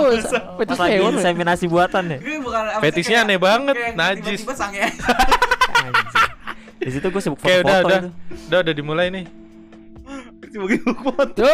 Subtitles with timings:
[0.00, 0.10] Lu,
[0.56, 1.12] fetis lagi hewan.
[1.14, 2.18] inseminasi buatan ya.
[2.80, 4.40] Fetisnya kayak- aneh banget, najis.
[4.40, 4.80] Tiba-tiba sange.
[4.80, 6.30] Anjing.
[6.78, 8.08] Di situ gue sibuk udah foto-foto udah itu.
[8.46, 9.24] udah udah dimulai nih.
[10.44, 11.50] Tiba-tiba foto.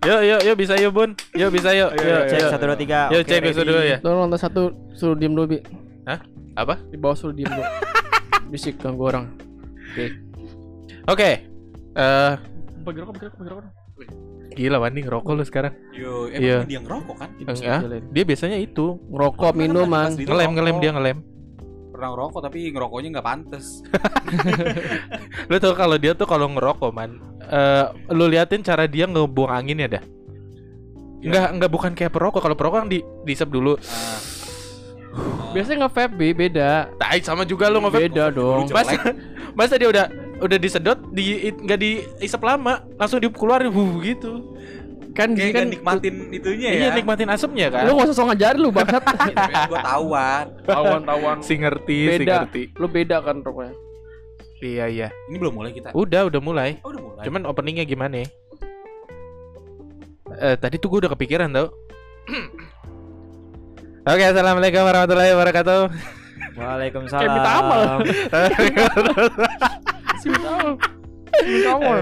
[0.00, 1.10] Yuk, Yuk yuk bisa yuk bun.
[1.32, 1.92] Yuk bisa yuk.
[1.92, 3.00] Ayo, Yuk Cek satu dua tiga.
[3.08, 3.98] Yuk cek bisa dulu ya.
[4.00, 5.58] tolong lantai satu suruh diem dulu, Bi.
[6.02, 6.18] Hah?
[6.54, 6.80] Apa?
[6.82, 7.64] Di bawah suruh diem dulu.
[8.48, 9.28] Bisik ganggu orang.
[9.86, 10.06] Oke.
[11.06, 11.30] Oke.
[11.90, 12.32] Eh
[12.80, 13.64] Bagi rokok, bagi rokok, bagi rokok.
[14.50, 15.72] Gila Wandi ngerokok lu sekarang.
[15.94, 16.66] Yo, Iya.
[16.66, 17.28] emang dia ngerokok kan?
[17.38, 17.80] Enggak.
[18.10, 20.10] Dia biasanya itu Ngerokok, minuman.
[20.10, 21.18] Pas di ngelem ngelem dia ngelem.
[21.90, 23.66] Pernah ngerokok tapi ngerokoknya nggak pantas.
[25.50, 30.00] Lu tau kalau dia tuh kalau ngerokok man, eh lu liatin cara dia ngebuang anginnya
[30.00, 30.04] dah.
[31.20, 32.40] Enggak enggak bukan kayak perokok.
[32.40, 33.76] Kalau perokok kan di diisep dulu.
[33.76, 34.18] Ah.
[35.50, 36.70] Biasanya nge-vape, beda.
[36.94, 38.06] Tai sama juga lu ngevape.
[38.08, 38.70] Beda dong.
[38.70, 38.96] Masa
[39.52, 40.06] masa dia udah
[40.40, 44.56] udah disedot di nggak diisep lama, langsung dikeluarin wuh gitu.
[45.10, 46.90] Kan Kayak kan nikmatin itunya Iya, ya.
[46.94, 47.82] nikmatin asapnya kan.
[47.82, 49.02] Lu gak usah sok ngajarin lu bangsat.
[49.66, 50.44] Gue tahuan.
[50.62, 51.36] Tawan, tawan.
[51.42, 52.46] si ngerti, si Beda.
[52.46, 52.62] ngerti.
[52.78, 53.74] Lu beda kan rokoknya.
[54.62, 55.08] Iya, iya.
[55.26, 55.90] Ini belum mulai kita.
[55.92, 56.78] Udah, udah mulai.
[56.86, 57.24] Oh, udah mulai.
[57.26, 58.28] Cuman openingnya gimana ya?
[60.30, 61.74] Eh, tadi tuh gue udah kepikiran tau
[64.06, 65.80] Oke, assalamualaikum warahmatullahi wabarakatuh.
[66.54, 67.18] Waalaikumsalam.
[67.18, 67.82] Kayak minta amal.
[70.20, 70.70] Tahu.
[71.40, 71.92] Kamu.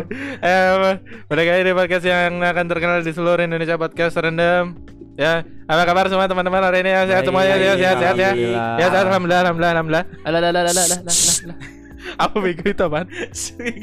[0.43, 0.97] eh,
[1.31, 4.75] mereka ini podcast yang akan terkenal di seluruh Indonesia podcast rendam.
[5.19, 6.95] Ya, apa kabar semua teman-teman hari ini?
[6.95, 8.31] Ya, sehat semuanya, ya, baik, sehat, sehat ya.
[8.31, 8.71] alhamdulillah.
[8.79, 10.05] Ya, sehat, alhamdulillah, alhamdulillah, alhamdulillah.
[10.23, 11.59] Alah, alah, alah, alah, alah.
[12.25, 13.07] Apa bego itu apaan?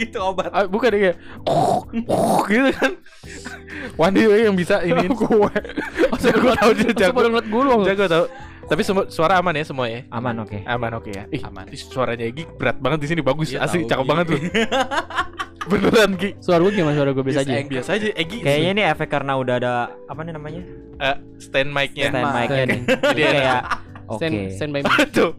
[0.02, 0.50] gitu obat.
[0.50, 1.18] Ah, bukan dia kayak
[2.50, 2.92] gitu kan.
[4.00, 5.52] Wandi yang bisa ini gue.
[6.24, 7.20] Jago tahu dia jago.
[7.22, 7.76] ngeliat gue lu.
[7.86, 8.26] Jago tahu.
[8.66, 10.02] Tapi semua suara aman ya semua ya?
[10.10, 10.66] Aman oke.
[10.66, 11.24] Aman oke ya.
[11.30, 11.70] Ih, Aman.
[11.70, 14.40] ih, suaranya Egi berat banget di sini bagus Iya, asli cakep banget tuh.
[15.70, 16.38] Beneran Gi.
[16.38, 17.54] Suara gue gimana suara gue biasa aja.
[17.58, 17.70] Biasa.
[17.70, 18.38] Biasa aja Egi.
[18.42, 19.74] Kayaknya ini efek karena udah ada
[20.06, 20.62] apa nih namanya?
[20.96, 22.10] Eh, stand mic-nya.
[22.10, 22.34] Stand mic.
[22.36, 22.80] mic-nya nih.
[23.10, 23.32] Jadi Iya.
[23.32, 23.62] kayak
[24.08, 24.18] oke.
[24.18, 24.94] Stand stand by me.
[25.12, 25.32] tuh.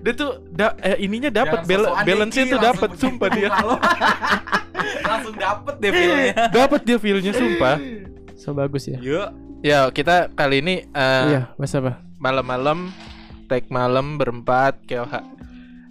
[0.00, 3.48] Dia tuh da, eh, ininya dapat sosokan balance-nya Egi, tuh dapat sumpah dia.
[5.02, 6.32] langsung dapet deh feelnya.
[6.48, 7.76] dapat dia feel-nya sumpah.
[8.34, 8.96] So bagus ya.
[8.98, 9.28] Yuk.
[9.60, 12.05] Ya, kita kali ini eh, Iya, masa apa?
[12.16, 12.90] Malam-malam
[13.46, 15.14] take malam berempat KOH.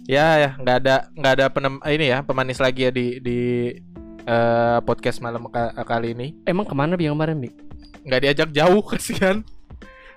[0.04, 3.38] Ya ya nggak ada nggak ada penem ini ya pemanis lagi ya di di
[4.22, 7.50] eh, podcast malam ka- kali ini Emang ke mana bi yang kemarin bi?
[8.02, 9.42] nggak diajak jauh kasihan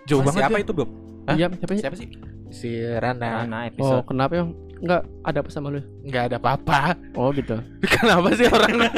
[0.06, 0.62] jauh banget Siapa ya.
[0.62, 0.90] itu, Bob?
[1.25, 1.36] Hah?
[1.36, 1.81] Iya, siapa sih?
[1.81, 2.09] Siapa sih?
[2.50, 5.81] si Rana Oh, episode kenapa yang enggak ada apa sama lu?
[6.02, 7.58] nggak ada apa-apa Oh, gitu.
[7.94, 8.90] kenapa sih orang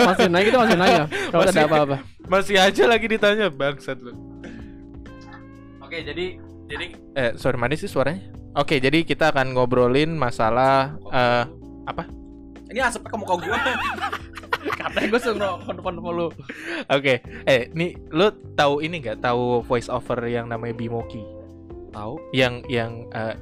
[0.00, 1.06] Masih naik itu masih naik ya.
[1.30, 1.54] Kalau Masih.
[1.56, 1.96] ada apa-apa.
[2.24, 4.14] masih aja lagi ditanya bangsat lu
[5.90, 6.26] oke jadi
[6.70, 6.86] jadi
[7.18, 8.22] eh sorry mana sih suaranya
[8.54, 11.44] oke jadi kita akan ngobrolin masalah eh
[12.70, 13.58] Ini asapnya ke muka gua.
[14.78, 16.30] Katanya gue suruh depan depan lu.
[16.86, 19.18] Oke, eh, nih lu tahu ini nggak?
[19.18, 21.18] Tahu voice over yang namanya Bimoki?
[21.90, 22.30] Tahu?
[22.30, 23.34] Yang yang eh,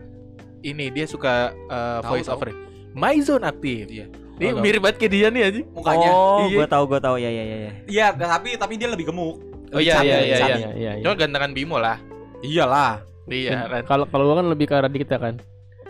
[0.64, 2.41] ini dia suka eh, Tahu, voice tahu.
[2.41, 2.48] over.
[2.97, 3.92] My zone aktif.
[3.92, 4.08] Iya.
[4.41, 5.60] Ini Oh, mirip banget kayak dia nih aja.
[5.76, 6.08] Mukanya.
[6.08, 6.56] Oh, Iya.
[6.56, 7.72] gue tahu gue tahu ya ya ya ya.
[7.84, 9.37] Iya, tapi tapi dia lebih gemuk.
[9.76, 10.38] Oh iya iya iya iya.
[10.41, 11.04] Iya, iya, iya.
[11.04, 12.00] Cuma gantengan Bimo lah.
[12.41, 13.03] Iyalah.
[13.26, 13.82] Iya.
[13.84, 15.37] Kalau kalau gua kan lebih ke arah dikta kan.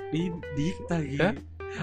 [0.08, 1.22] Di dikta gitu.
[1.22, 1.34] Hah?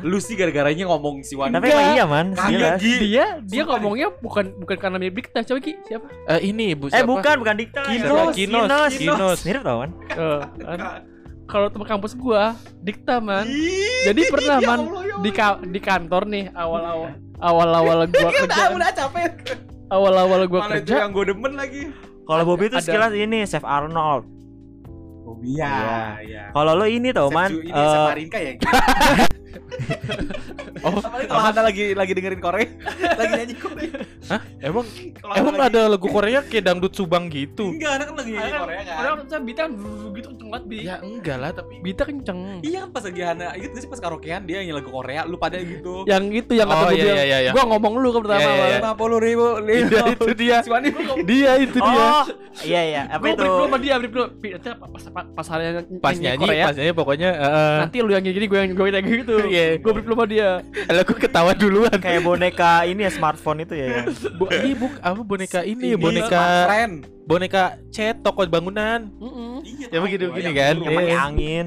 [0.02, 1.54] Lu sih gara-garanya ngomong si Wan.
[1.54, 2.82] Tapi emang iya man, Kagak.
[2.82, 2.94] Gi.
[3.06, 5.46] Dia dia Sumpah ngomongnya bukan bukan karena mirip dikta.
[5.46, 6.10] Coba Ki, siapa?
[6.28, 7.06] Eh ini Bu Eh siapa?
[7.06, 7.82] bukan bukan Dikta.
[7.86, 8.92] Kinos, Kinos, Kinos, Kinos.
[8.98, 9.40] Kinos.
[9.46, 9.92] Mirip tau man.
[10.10, 10.80] Eh, kan?
[11.46, 13.46] Kalau teman kampus gua dikta man.
[14.04, 18.90] Jadi pernah ya man ya di ka- di kantor nih awal-awal awal-awal gua kerja udah
[18.92, 19.32] capek.
[19.86, 21.84] awal-awal gua Malah itu kerja yang gue demen lagi.
[22.26, 24.26] Kalau Bobby itu sekilas ini Chef Arnold.
[25.42, 25.74] Iya,
[26.22, 26.44] iya.
[26.50, 28.54] Kalau lo ini tau man, ini eh, Chef Marinka ya.
[30.84, 32.68] Oh, Apalagi kalau Hana lagi lagi dengerin Korea,
[33.20, 33.96] lagi nyanyi Korea.
[34.28, 34.42] Hah?
[34.60, 34.86] Emang
[35.16, 37.72] Kalau emang lagi- ada lagu Korea kayak dangdut subang gitu?
[37.72, 38.96] Enggak, Hana kan lagi nyanyi Korea kan.
[39.02, 39.72] Orang saya Bita kan
[40.14, 40.78] gitu kenceng banget Bi.
[40.84, 42.40] Ya enggak lah tapi Bita kenceng.
[42.62, 45.36] Iya kan pas lagi Hana, inget gak sih pas karaokean dia nyanyi lagu Korea, lu
[45.36, 46.06] pada gitu.
[46.06, 47.52] Yang itu yang kata Oh, gua iya, bilang, iya, iya, iya.
[47.52, 48.78] gua ngomong lu kan pertama Iya, iya, iya.
[48.78, 50.58] Lima puluh ribu, Iya, itu dia.
[51.24, 52.06] Dia itu dia.
[52.06, 52.24] Oh,
[52.62, 53.02] iya iya.
[53.10, 53.42] Apa Gua itu?
[53.42, 54.28] dulu sama dia, break dulu.
[54.36, 54.68] Bi, nanti
[55.34, 55.64] pas pas pas hari
[55.98, 59.36] Pas nyanyi, pas nyanyi pokoknya eh, nanti lu yang gini gue yang gue kayak gitu.
[59.46, 59.66] Iya.
[59.82, 60.50] Gue dulu sama dia.
[60.86, 61.98] Lah gue ketawa duluan.
[61.98, 63.86] Kayak boneka ini ya smartphone itu ya.
[63.90, 64.08] yang-
[64.38, 66.94] Bu, ini buk apa boneka ini, ini boneka friend.
[67.26, 69.10] boneka chat toko bangunan.
[69.10, 69.54] Heeh.
[69.66, 70.76] Iya, Ya begitu begini kan?
[70.78, 71.66] Yang pakai angin.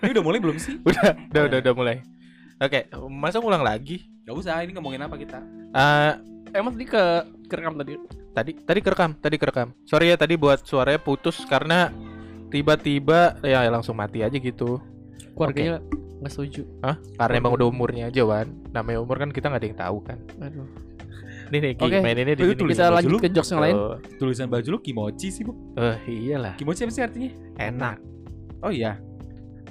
[0.00, 0.78] Ini udah mulai belum sih?
[0.80, 1.96] Udah, udah, udah, udah mulai.
[2.58, 4.08] Oke, masa ngulang lagi?
[4.24, 5.38] Gak usah, ini ngomongin apa kita?
[5.70, 6.12] Eh,
[6.54, 7.02] Emang tadi ke
[7.48, 7.92] kerekam tadi.
[8.32, 9.68] tadi tadi kerekam, tadi kerekam.
[9.82, 11.90] Sorry ya tadi buat suaranya putus karena
[12.48, 14.78] tiba-tiba ya langsung mati aja gitu.
[15.34, 15.82] Keluarganya
[16.22, 16.62] nggak setuju.
[16.82, 16.96] Hah?
[17.18, 18.48] Karena emang udah umurnya aja, Wan.
[18.70, 20.18] Namanya umur kan kita nggak ada yang tahu kan.
[20.42, 20.68] Aduh.
[21.48, 21.98] Nih nih Oke.
[22.04, 22.60] maininnya di sini.
[22.60, 23.18] baju lanjut lu.
[23.18, 23.74] ke jokes yang lain.
[23.74, 23.96] Tuh.
[24.20, 25.56] Tulisan baju lu kimochi sih, Bu.
[25.80, 26.54] Eh, iyalah.
[26.60, 27.30] Kimochi apa sih artinya?
[27.56, 27.96] Enak.
[28.60, 29.00] Oh iya.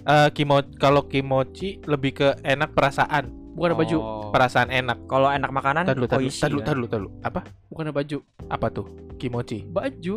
[0.08, 3.98] Eh kimo kalau kimochi lebih ke enak perasaan, Bukan ada baju.
[3.98, 4.30] Oh.
[4.30, 5.10] perasaan enak.
[5.10, 6.68] Kalau enak makanan Tadulu, tadulu, oishi tadulu, kan?
[6.70, 7.10] tadulu, tadulu.
[7.26, 7.42] Apa?
[7.74, 8.18] Bukan baju.
[8.54, 8.86] Apa tuh?
[9.18, 9.66] Kimochi.
[9.66, 10.16] Baju.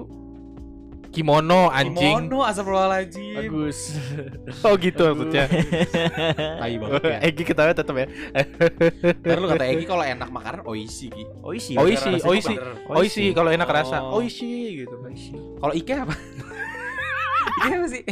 [1.10, 2.30] Kimono anjing.
[2.30, 3.34] Kimono astagfirullahaladzim.
[3.34, 3.78] Bagus.
[4.66, 5.48] Oh gitu maksudnya.
[6.60, 7.18] Tai banget ya.
[7.24, 8.06] Egi ketawa tetap ya.
[9.24, 11.24] Ntar lu kata Egi kalau enak makanan oishi Gi.
[11.42, 11.74] Oishi.
[11.74, 12.54] Oishi, oishi.
[12.86, 14.04] Oishi kalau enak rasa.
[14.04, 14.22] Oh.
[14.22, 14.94] Oishi gitu.
[15.58, 16.14] Kalau Ike apa?
[17.58, 18.02] Ike apa sih?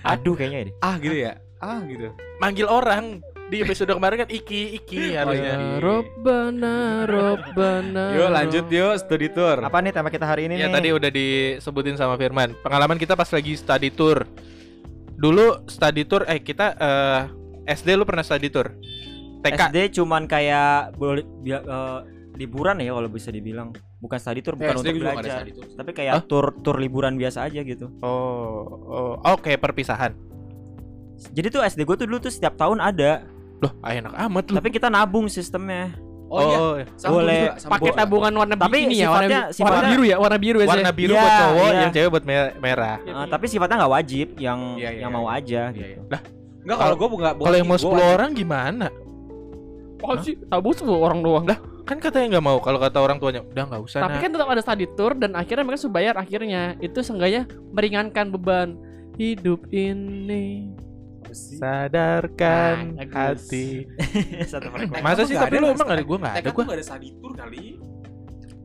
[0.00, 0.72] Aduh kayaknya ini.
[0.80, 1.36] Ah gitu ya.
[1.60, 2.08] Ah gitu.
[2.40, 5.54] Manggil orang di episode kemarin kan Iki Iki harusnya.
[5.54, 5.78] iya.
[5.78, 8.04] Robbana, Robbana.
[8.12, 9.60] Yuk lanjut yuk studi tour.
[9.60, 10.74] Apa nih tema kita hari ini Ya nih?
[10.74, 12.58] tadi udah disebutin sama Firman.
[12.60, 14.26] Pengalaman kita pas lagi study tour.
[15.16, 17.20] Dulu study tour eh kita eh
[17.68, 18.74] SD lu pernah study tour?
[19.40, 22.00] TK SD cuman kayak boleh bi- eh,
[22.34, 23.70] liburan ya kalau bisa dibilang.
[23.96, 25.40] Bukan study tour, bukan SD untuk belajar.
[25.40, 25.66] study tour.
[25.72, 27.94] Tapi kayak tur tur liburan biasa aja gitu.
[28.02, 30.12] Oh, oh, oh kayak perpisahan.
[31.32, 33.24] Jadi tuh SD gue tuh dulu tuh setiap tahun ada,
[33.56, 34.54] Loh, ah, enak amat lu.
[34.56, 35.96] tapi kita nabung sistemnya.
[36.26, 36.58] Oh, iya.
[37.06, 40.16] Oh, boleh juga, sama Pakai tabungan warna Tapi ini ya, warna, sifatnya- warna biru ya,
[40.18, 40.66] warna biru ya.
[40.66, 41.78] warna biru Iya, buat cowok, iya.
[41.78, 42.96] yang cewek buat me- merah.
[42.98, 45.16] Eh, tapi sifatnya nggak wajib, yang Iya, iya, yang iya.
[45.16, 45.62] mau aja.
[45.70, 46.02] Iya, gitu.
[46.02, 46.20] iya.
[46.66, 48.86] Enggak kalau gua bukan Kalau yang mau 10 orang gimana?
[50.02, 51.46] Oh sih, tabung sepuluh orang doang.
[51.46, 54.02] Lah, Kan katanya nggak mau kalau kata orang tuanya, udah nggak usah.
[54.02, 56.74] Tapi nak." kan tetap ada study tour dan akhirnya mereka sudah bayar akhirnya.
[56.82, 58.74] Itu seenggaknya meringankan beban
[59.14, 60.74] hidup ini.
[61.36, 63.46] Sadarkan Ah, bagus.
[63.46, 63.66] hati.
[64.52, 65.02] Satu frekuensi.
[65.02, 65.36] Masa gua sih?
[65.36, 66.52] Tapi lu emang ada TK gua nggak ada gua.
[66.52, 67.64] tuh nggak ada study tour kali.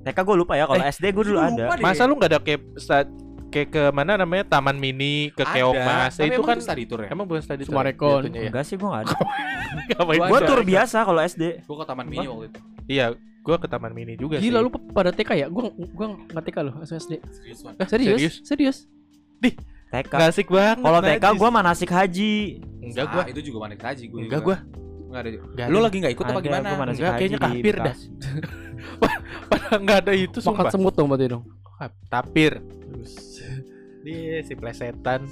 [0.02, 1.66] TK gue lupa ya, kalau SD gue dulu Gua ada.
[1.70, 1.84] deh.
[1.84, 3.12] Masa lu nggak ada kayak sta-
[3.48, 6.12] kayak ke mana namanya Taman Mini, ke Ada, Keokmas.
[6.16, 7.10] tapi itu kan study tour ya.
[7.12, 7.76] emang bukan study tour.
[7.76, 8.22] Sumarekon.
[8.28, 8.48] ya?
[8.48, 9.16] Enggak sih gue nggak ada.
[9.92, 11.44] Ngapain Gua Gue tur biasa kalau SD.
[11.64, 12.60] Gua ke Taman Mini waktu itu.
[12.88, 13.06] Iya,
[13.40, 14.66] gua ke Taman Mini juga Gila sih.
[14.66, 15.48] lu pada TK ya?
[15.48, 17.14] Gua gua nggak TK loh, SD.
[17.30, 17.74] Serius Wan.
[17.76, 18.18] Eh, serius?
[18.18, 18.36] serius?
[18.42, 18.78] Serius?
[19.92, 20.08] TK.
[20.10, 20.78] Nggak asik banget.
[20.80, 22.34] Kalau TK gue manasik haji.
[22.82, 23.24] enggak Ah, gua.
[23.28, 24.20] itu juga manik haji gua.
[24.22, 24.58] Enggak gua.
[25.06, 25.30] Enggak ada.
[25.30, 26.66] Enggak Lu lagi enggak ikut apa gimana?
[26.66, 27.96] gua manasik Enggak, haji kayaknya di kafir dah.
[28.02, 28.08] Bekasi.
[29.74, 30.72] Enggak ada itu Makan sumpah.
[30.72, 31.44] semut dong berarti dong.
[32.08, 32.52] Tapir.
[34.02, 35.28] Dia si plesetan.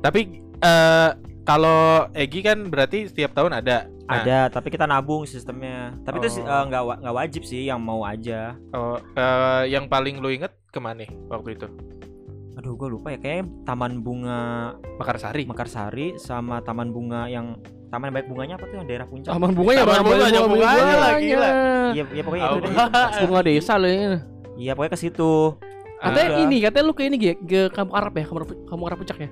[0.00, 0.20] Tapi
[0.56, 1.10] eh
[1.42, 3.86] kalau Egi kan berarti setiap tahun ada.
[4.06, 5.90] Nah, Ada, tapi kita nabung sistemnya.
[6.00, 6.46] Tapi itu sih, Oh.
[6.46, 8.54] eh, nggak wa- nggak wajib sih, yang mau aja.
[8.70, 11.66] oh, eh, yang paling lu inget ke mana nih waktu itu?
[12.56, 13.18] Aduh, gue lupa ya.
[13.20, 14.40] Kayaknya Taman Bunga
[14.96, 15.44] Mekarsari.
[15.44, 17.60] Mekarsari sama Taman Bunga yang
[17.92, 19.30] Taman yang banyak bunganya apa tuh yang daerah puncak?
[19.30, 20.96] Taman bunganya Taman banyak bunga, banyak banyak bunganya bunganya.
[20.96, 21.48] lah, gila.
[21.92, 22.72] Iya, iya pokoknya itu deh.
[23.28, 24.18] Bunga desa loh ini.
[24.56, 25.32] Iya, pokoknya ke situ.
[25.96, 29.30] Katanya ini, katanya lu ke ini ke kampung Arab ya, kampung kampung Arab puncak ya.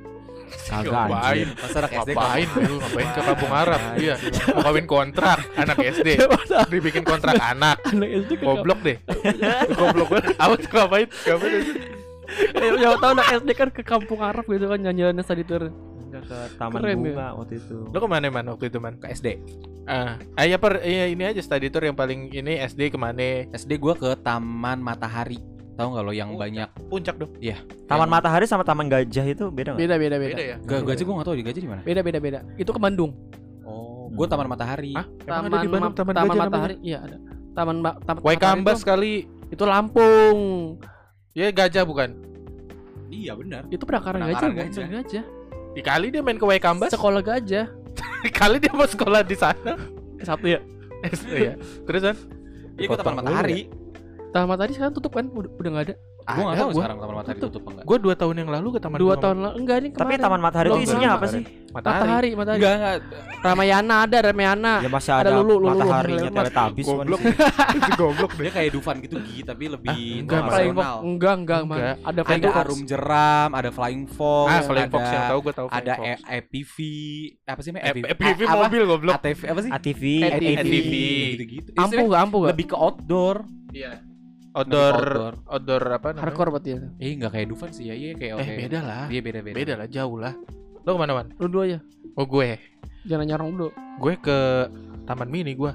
[0.68, 1.24] Kagak Ngapain?
[1.24, 1.48] anjir.
[1.56, 2.74] Masa anak SD Ngapain lu?
[2.76, 3.80] Ngapain ke kampung Arab?
[3.96, 4.14] Iya,
[4.52, 6.08] mau kawin kontrak anak SD.
[6.68, 7.76] Dibikin kontrak anak.
[7.88, 8.96] Anak SD Goblok deh.
[9.72, 10.24] Goblok banget.
[10.36, 11.06] Apa tuh ngapain?
[11.08, 11.62] Ngapain?
[12.26, 15.68] Kampung- Ya tahu anak SD kan ke kampung Arab gitu kan nyanyian study tour.
[16.04, 17.02] Enggak ke Taman Keren ya.
[17.10, 17.76] Bunga waktu itu.
[17.84, 18.94] Lu ke mana man waktu itu man?
[18.96, 19.28] ke SD.
[19.84, 23.44] Ah, ah ya per, iya, ini aja study tour yang paling ini SD ke mana?
[23.50, 25.42] SD gua ke Taman Matahari.
[25.74, 27.34] Tahu nggak lo yang Oh, banyak Puncak dong.
[27.34, 27.58] Taman
[28.00, 29.80] yang- Matahari sama Taman Gajah itu beda nggak?
[29.80, 30.42] Beda beda Beda beda.
[30.44, 30.56] ya?
[30.60, 31.82] Gak gajah gua nggak tahu di gajah di mana.
[31.82, 32.38] Beda beda beda.
[32.54, 33.10] Itu ke Bandung.
[33.62, 34.94] Oh, gua Taman Matahari.
[34.94, 35.04] Hah?
[35.20, 36.76] Emang ada di Bandung Ma- Taman Taman Gajah Matahari.
[36.80, 37.16] Iya ada.
[37.52, 39.50] Taman Ma- Taman Waikambas Matahari kali.
[39.50, 40.38] itu Lampung.
[41.34, 42.14] Ya gajah bukan?
[43.10, 43.66] Iya benar.
[43.66, 44.86] Itu penangkaran gajah, bukan gajah.
[44.86, 45.24] gajah.
[45.74, 46.94] Dikali dia main ke Waikambas.
[46.94, 47.66] Sekolah gajah.
[48.24, 49.74] Dikali dia mau sekolah di sana.
[50.30, 50.62] Satu ya.
[51.10, 51.54] SD ya.
[51.58, 52.16] Terus kan?
[52.78, 53.66] Iya Potong Matahari.
[54.30, 55.26] Taman Matahari sekarang tutup kan?
[55.34, 55.94] Udah udah enggak ada.
[56.24, 56.80] Ada tahu gua.
[56.80, 57.44] sekarang Taman Matahari Tutup.
[57.46, 57.84] tutup apa enggak.
[57.84, 59.54] Gue dua tahun yang lalu ke Taman Dua Bunga tahun lalu.
[59.54, 60.20] Enggak ini Tapi kemarin.
[60.20, 61.42] Taman Matahari itu isinya apa sih?
[61.66, 62.00] Matahari.
[62.00, 62.58] Matahari, Matahari.
[62.58, 62.96] Enggak enggak.
[63.44, 64.72] Ramayana ada, Ramayana.
[64.78, 66.46] Ya masih Ada ada, lulu, lulu, mataharinya Wan.
[66.74, 67.20] Goblok.
[67.94, 68.42] Goblok deh.
[68.42, 70.48] Dia kayak Dufan gitu Gi, tapi lebih Ah, enggak, Mas.
[70.48, 70.80] Flying Fox.
[70.80, 70.96] internasional.
[71.04, 71.60] Enggak, enggak.
[71.60, 71.96] Enggak.
[72.00, 72.62] Ada Flying Ada Fox.
[72.64, 75.66] Arum Jeram, ada Flying Fox, Ah, Flying Fox ada- yang tahu gue tahu.
[75.68, 76.24] ada Flying Fox.
[76.24, 76.76] E- EPV,
[77.44, 77.84] apa sih namanya?
[77.84, 78.56] Eh, PV apa?
[78.62, 79.14] mobil goblok.
[79.14, 79.70] ATV apa sih?
[79.70, 80.44] ATV, ATV.
[80.56, 80.94] ATV.
[81.34, 81.68] gitu-gitu.
[81.74, 82.50] Ampuh enggak, ampuh enggak?
[82.50, 83.36] lebih ke outdoor.
[83.70, 83.92] Iya.
[84.54, 85.34] Outdoor, outdoor.
[85.48, 86.22] outdoor apa namanya?
[86.22, 86.80] Hardcore berarti ya.
[86.96, 88.54] Eh enggak kayak Dufan sih ya, iya kayak Eh oke.
[88.62, 89.04] beda lah.
[89.08, 89.56] Iya beda beda.
[89.56, 90.34] Beda lah, jauh lah.
[90.80, 91.26] Lo ke mana man?
[91.36, 91.78] Lu dua aja.
[92.14, 92.54] Oh gue,
[93.04, 93.68] Jangan nyarong dulu.
[93.74, 94.38] gue ke
[95.04, 95.72] Taman Mini gue.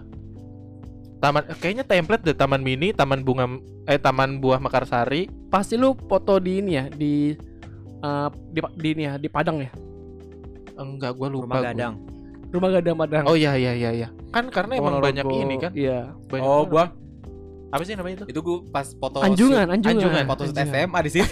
[1.20, 3.44] Taman, kayaknya template deh Taman Mini, Taman Bunga,
[3.84, 5.28] eh Taman Buah Mekarsari.
[5.50, 7.36] Pasti lu foto di ini ya, di
[8.00, 9.72] eh, di, di ini ya, di Padang ya.
[10.74, 11.44] Enggak, gue lupa.
[11.46, 11.68] Rumah gua.
[11.68, 11.94] Gadang.
[12.50, 13.24] Rumah Gadang Padang.
[13.28, 14.08] Oh iya iya iya iya.
[14.32, 15.44] Kan karena emang banyak Ponorogo.
[15.44, 15.72] ini kan.
[15.76, 16.16] Iya.
[16.26, 16.90] Banyak Oh, orang.
[17.70, 18.26] Apa sih namanya itu?
[18.28, 19.94] itu gua pas foto Anjungan, shoot- anjungan.
[19.96, 21.28] anjungan foto shoot SMA di sini.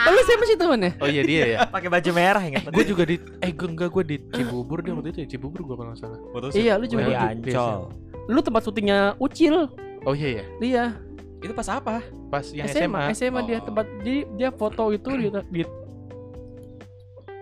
[0.00, 0.90] Oh, lu siapa sih teman ya?
[0.96, 1.58] Oh iya dia ya.
[1.64, 2.66] Pakai baju merah ingat.
[2.66, 5.76] gue juga di eh gue enggak gue di Cibubur dia waktu itu ya Cibubur gue
[5.76, 6.18] kalau salah.
[6.28, 6.58] Foto shoot.
[6.58, 7.78] Iya, lu juga di Iya, Ancol.
[8.26, 9.56] lu tempat syutingnya Ucil.
[10.00, 10.44] Oh iya ya.
[10.60, 10.84] Iya.
[11.38, 12.02] Itu pas apa?
[12.28, 13.14] Pas yang SMA, SMA.
[13.14, 13.64] SMA dia Oh.
[13.64, 15.62] tempat jadi dia foto itu di di,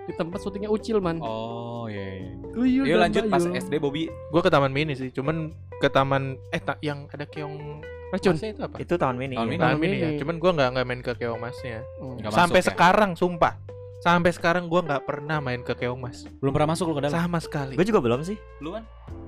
[0.04, 1.16] di tempat syutingnya Ucil man.
[1.18, 2.04] Oh iya.
[2.18, 2.32] iya.
[2.50, 3.40] Tuyul Yuk lanjut pas.
[3.40, 4.08] SD Bobby.
[4.28, 8.34] Gua ke taman mini sih, cuman ke taman eh ta- yang ada keong Racun.
[8.36, 8.76] masnya itu apa?
[8.80, 9.36] Itu tahun mini.
[9.36, 9.52] Tahun ya.
[9.52, 9.60] mini.
[9.60, 10.08] Taman mini ya.
[10.08, 10.20] mini.
[10.20, 11.78] Cuman gua nggak nggak main ke keong masnya.
[12.00, 12.16] Hmm.
[12.16, 12.70] Nggak Sampai masuk ya?
[12.72, 13.54] sekarang, sumpah.
[13.98, 16.24] Sampai sekarang gua nggak pernah main ke keong mas.
[16.38, 17.14] Belum pernah masuk lu ke dalam.
[17.18, 17.74] Sama sekali.
[17.76, 18.38] Gue juga belum sih.
[18.62, 18.84] Lu kan?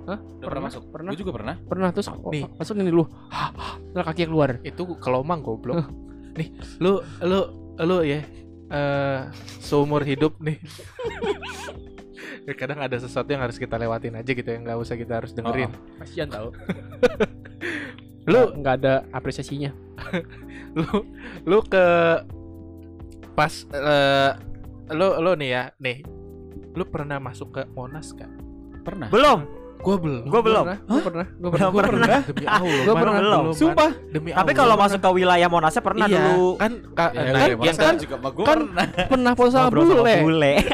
[0.09, 0.19] Hah?
[0.41, 0.83] Udah pernah masuk?
[0.89, 1.11] Pernah.
[1.13, 1.55] Gue juga pernah.
[1.59, 2.45] Pernah terus oh, Nih.
[2.57, 3.05] masuk ini lu.
[3.93, 4.51] Terus kaki keluar.
[4.63, 5.91] itu kelomang goblok.
[6.39, 7.41] nih, lu lu
[7.83, 8.23] lu ya
[8.71, 9.21] eh
[9.59, 10.63] seumur hidup nih.
[12.61, 15.75] Kadang ada sesuatu yang harus kita lewatin aja gitu yang nggak usah kita harus dengerin.
[15.99, 16.55] Kasihan tau.
[18.29, 19.73] Lu nggak ada apresiasinya.
[20.79, 21.05] lu
[21.45, 21.85] lu ke
[23.37, 24.33] pas eh
[24.91, 26.03] lu lu nih ya, nih.
[26.75, 28.31] Lu pernah masuk ke Monas kan?
[28.83, 29.12] Pernah.
[29.12, 29.60] Belum.
[29.81, 30.23] Gua belum.
[30.29, 30.65] Gue belum.
[30.87, 31.27] Gue pernah.
[31.31, 31.89] Gue Belum pernah.
[32.07, 32.21] pernah.
[32.23, 32.83] Demi Allah.
[32.85, 33.21] Gua Man, pernah.
[33.21, 33.45] Belum.
[33.53, 33.91] Sumpah.
[34.07, 36.49] Demi Tapi kalau masuk ke wilayah Monasnya pernah iya, dulu.
[36.57, 38.85] kan ka- Ya, kan ya, yang kan kan juga gue kan pernah.
[39.09, 40.15] Pernah foto sama bule.
[40.21, 40.53] bule.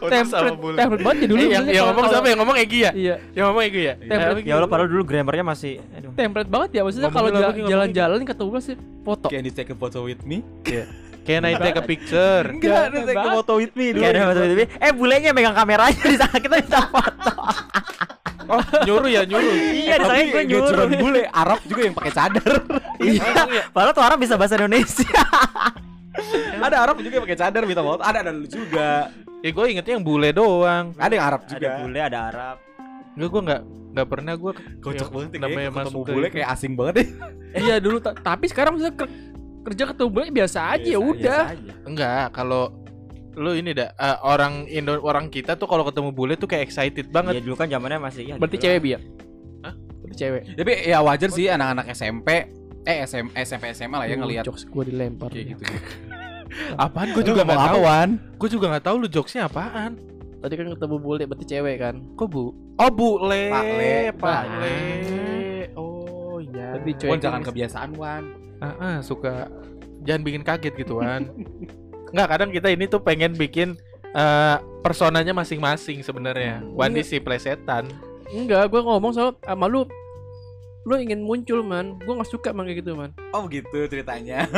[0.00, 1.40] Template, template banget ya dulu.
[1.44, 2.90] Eh, yang, ngomong siapa yang ngomong Egi ya?
[2.96, 3.94] Iya, Yang ngomong Egi ya?
[4.00, 4.40] Template.
[4.48, 5.72] ya Allah padahal dulu grammarnya masih
[6.16, 6.82] template banget ya.
[6.88, 7.28] Maksudnya kalau
[7.68, 9.26] jalan-jalan ketemu gue sih foto.
[9.28, 10.40] Can you take a photo with me?
[11.20, 12.44] Can I take a picture?
[12.48, 14.02] Enggak, dia take a photo with me dulu.
[14.02, 14.64] Kayak ada foto itu.
[14.66, 17.32] Eh bulenya megang kameranya di sana kita bisa foto.
[18.50, 19.52] Oh, nyuruh ya, nyuruh.
[19.70, 20.98] Iya, di sana Tapi gue nggak cuma nyuruh.
[20.98, 22.52] bule, Arab juga yang pakai cadar.
[22.98, 23.24] Iya.
[23.70, 25.22] Padahal tuh orang bisa bahasa Indonesia.
[26.66, 28.02] ada Arab juga yang pakai cadar minta foto.
[28.02, 29.08] Ada ada lu juga.
[29.40, 30.92] Ya gue ingetnya yang bule doang.
[30.98, 31.62] Ada yang Arab juga.
[31.62, 32.56] Ada bule, ada Arab.
[33.14, 36.28] Gue gue nggak nggak pernah gue Kocak banget ya, namanya kayak ketemu masuk ke bule
[36.30, 37.08] kayak asing banget deh.
[37.50, 38.78] Iya dulu, ta- tapi sekarang
[39.70, 41.42] kerja ketemu bule biasa aja ya udah.
[41.86, 42.74] enggak kalau
[43.32, 47.06] lu ini dah eh, orang Indo orang kita tuh kalau ketemu bule tuh kayak excited
[47.06, 47.40] Iya banget.
[47.40, 48.34] dulu kan zamannya masih ya.
[48.34, 48.82] Berarti gitu cewek lah.
[48.82, 49.00] biar.
[49.62, 49.74] Hah?
[50.02, 50.42] Berarti cewek.
[50.58, 52.28] Tapi ya wajar sih anak-anak SMP
[52.80, 55.30] eh SM, SMP SMA lah ya ngelihat jokes gue dilempar.
[55.30, 55.62] kayak gitu.
[56.82, 57.80] Apaan gue juga nggak tahu.
[57.80, 58.08] Wan?
[58.34, 59.94] Gue juga nggak tahu lu jokesnya apaan.
[60.40, 61.94] Tadi kan ketemu bule berarti cewek kan.
[62.16, 62.44] Kok bu?
[62.74, 63.94] Oh bule, Pak Le.
[64.16, 64.42] Pak.
[64.58, 64.76] Le.
[65.76, 65.89] Oh
[66.42, 66.76] iya.
[66.76, 68.24] Tapi cewek Wan jangan kebiasaan, Wan.
[68.60, 69.48] Ah, ah, suka
[70.04, 71.28] jangan bikin kaget gitu kan.
[72.10, 73.78] Enggak, kadang kita ini tuh pengen bikin
[74.10, 76.64] eh personanya masing-masing sebenarnya.
[76.74, 77.86] Wandi si plesetan.
[78.30, 79.86] Enggak, gue ngomong sama sama lu
[80.80, 84.48] lu ingin muncul man gue nggak suka emang kayak gitu man Oh gitu ceritanya.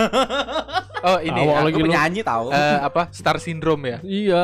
[1.03, 2.55] Oh, ini Awal ah, lagi penyanyi tahu.
[2.55, 3.11] eh, apa?
[3.11, 3.99] Star syndrome ya.
[4.07, 4.43] iya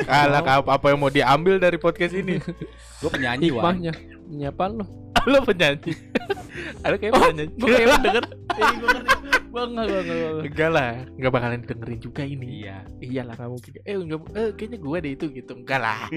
[0.00, 2.40] Kalah apa, apa yang mau diambil dari podcast ini?
[3.04, 3.76] Gue penyanyi, Wan.
[3.76, 3.92] hikmahnya
[4.32, 4.80] nyapaan
[5.26, 5.92] lu penyanyi.
[6.84, 7.44] Ada kayak penyanyi.
[7.52, 8.24] gue kayak lu denger
[8.56, 9.14] eh gue ngerti
[9.46, 12.46] gue enggak gue enggak gue Enggak lah, enggak bakalan dengerin juga ini.
[12.60, 12.76] Iya.
[12.98, 13.70] Iyalah nggak mungkin.
[13.80, 15.52] Eh, enggak, eh kayaknya gua deh itu gitu.
[15.56, 16.00] Enggak lah.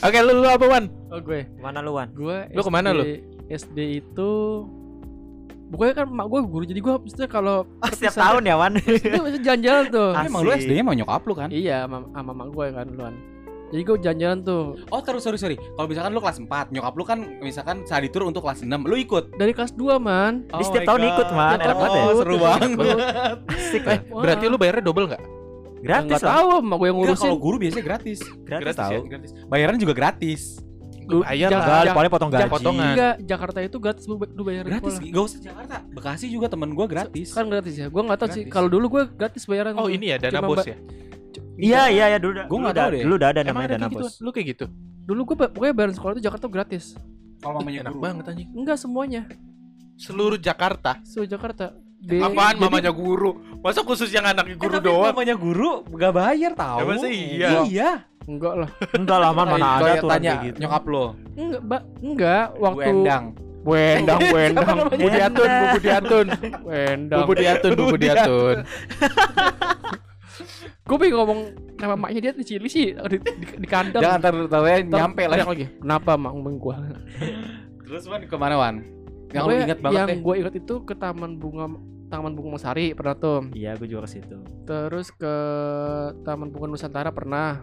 [0.00, 0.84] Oke, lu, lu apa, Wan?
[1.08, 2.10] oh gue Mana lu Wan?
[2.12, 3.04] gue Lu ke mana lu?
[3.48, 4.30] SD itu
[5.68, 8.72] Pokoknya kan mak gue guru jadi gue maksudnya kalau Oh, setiap tahun ya Wan.
[8.80, 10.10] itu jalan-jalan tuh.
[10.16, 10.64] Tapi emang lu Asik.
[10.64, 11.48] SD-nya mau nyokap lu kan?
[11.52, 13.14] iya sama, mak gue kan duluan.
[13.68, 15.56] Jadi gue jalan-jalan tuh Oh terus sorry sorry.
[15.56, 18.96] Kalau misalkan lu kelas 4, nyokap lu kan misalkan study tour untuk kelas 6, lu
[18.96, 19.34] ikut.
[19.34, 20.46] dari kelas 2 man.
[20.46, 21.56] Di setiap tahun ikut, Man.
[21.58, 22.14] Enak banget Oh, ya.
[22.16, 22.70] seru banget.
[23.46, 25.22] Asik Eh, berarti lu bayarnya double enggak?
[25.78, 26.32] Gratis Enggak lah.
[26.34, 27.24] tahu mak gue yang Enggak, ngurusin.
[27.24, 28.18] kalau guru biasanya gratis.
[28.40, 28.90] Gratis Gratis tahu.
[28.90, 28.98] ya?
[29.06, 29.30] Gratis.
[29.46, 30.42] Bayaran juga gratis.
[31.04, 31.58] Lu- Bayar lah.
[31.58, 32.50] Enggak, Ja- paling potong gaji.
[32.50, 32.88] potongan.
[32.90, 34.92] Enggak, Jakarta itu gratis lu, lu bayar Gratis.
[34.94, 35.08] sekolah.
[35.10, 35.76] Gak usah Jakarta.
[35.88, 37.28] Bekasi juga temen gua gratis.
[37.30, 37.86] Kan gratis ya.
[37.86, 38.44] Gue nggak tahu sih.
[38.46, 39.72] Kalau dulu gue gratis bayaran.
[39.74, 40.76] Oh, ini ya dana bos ya.
[41.58, 42.38] Iya, iya, iya dulu.
[42.38, 43.02] Gua dulu nggak udah- tahu deh.
[43.02, 44.04] Dulu udah ada namanya ada dana kayak gitu?
[44.04, 44.14] bos.
[44.18, 44.64] Lu kayak gitu?
[45.02, 46.84] Dulu gue pokoknya bayaran sekolah itu Jakarta tuh gratis.
[47.36, 48.02] Kalau mamanya Enak guru.
[48.02, 48.48] banget anjing.
[48.52, 49.22] Enggak semuanya.
[49.96, 50.90] Seluruh Jakarta.
[51.02, 51.74] So Jakarta.
[51.98, 53.30] B- Apaan jadi- mamanya guru?
[53.58, 55.10] Masa khusus yang anaknya Eh, guru tapi doang?
[55.10, 56.78] mamanya guru gak bayar tahu.
[56.78, 57.48] Ya, masa iya?
[57.64, 57.90] Iya.
[58.24, 58.70] Enggak lah.
[58.92, 60.58] Enggak lah, Man, mana ada tuh tanya gitu.
[60.60, 61.04] nyokap lo.
[61.34, 61.82] Enggak, Mbak.
[62.00, 63.24] Enggak Bu waktu Endang.
[63.58, 65.02] Wendang, Wendang, Siapa namanya?
[65.02, 66.26] Budi Atun, Bu Budi Atun,
[66.62, 67.18] Wendang.
[67.20, 68.56] Bubu diatun, bubu diatun.
[70.88, 71.40] Gue pengen ngomong
[71.76, 73.30] nama maknya dia di Cili sih di, di,
[73.60, 74.00] di kandang.
[74.00, 75.36] Jangan ntar tahu Ntar nyampe lah.
[75.44, 75.66] lagi.
[75.76, 76.74] Kenapa mak ngomong gue?
[77.84, 78.80] Terus Wan ke mana Wan?
[79.28, 80.18] Yang lu ingat banget Yang deh.
[80.24, 81.66] gue ingat itu ke Taman Bunga
[82.08, 83.52] Taman Bunga Sari pernah tuh.
[83.52, 84.40] Iya, gue juga ke situ.
[84.64, 85.34] Terus ke
[86.24, 87.60] Taman Bunga Nusantara pernah.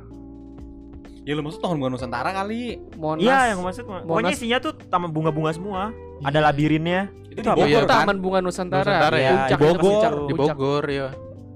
[1.26, 2.78] Ya lu maksud tahun bukan Nusantara kali.
[2.94, 3.26] Monas.
[3.26, 4.38] Iya, yang maksud pokoknya Monas.
[4.38, 5.90] isinya tuh taman bunga-bunga semua.
[6.22, 7.10] Ada labirinnya.
[7.26, 7.58] Itu Itu di apa?
[7.58, 7.98] Bogor Iya, kan?
[8.06, 8.86] Taman Bunga Nusantara.
[8.86, 10.14] Nusantara ya, Puncak di Bogor.
[10.14, 10.34] Di.
[10.38, 11.08] Bogor ya.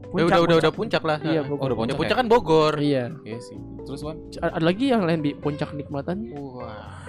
[0.10, 0.58] Puncak, Ya udah udah puncak.
[0.60, 1.18] udah puncak lah.
[1.22, 1.42] Iya.
[1.46, 1.60] Bogor.
[1.60, 1.98] Oh, udah Ya puncak.
[1.98, 2.20] puncak ya?
[2.20, 2.74] kan Bogor.
[2.78, 3.06] Iya.
[3.22, 3.58] Iya sih.
[3.86, 4.18] Terus Wan?
[4.36, 6.18] Ada lagi yang lain di puncak nikmatan.
[6.34, 7.06] Wah.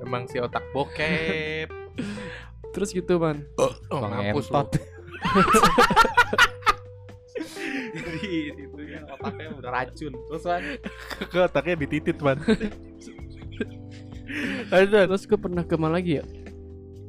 [0.00, 1.68] Emang si otak bokep.
[2.74, 3.44] Terus gitu man.
[3.54, 4.58] Oh, Bang mampus lu.
[7.94, 10.12] Jadi itu ya otaknya udah racun.
[10.12, 10.62] Terus Wan?
[11.30, 12.38] Ke otaknya dititit, Man.
[14.66, 16.24] Terus gue pernah ke mana lagi ya?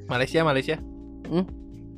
[0.06, 0.77] Malaysia, Malaysia,
[1.25, 1.50] Enggak,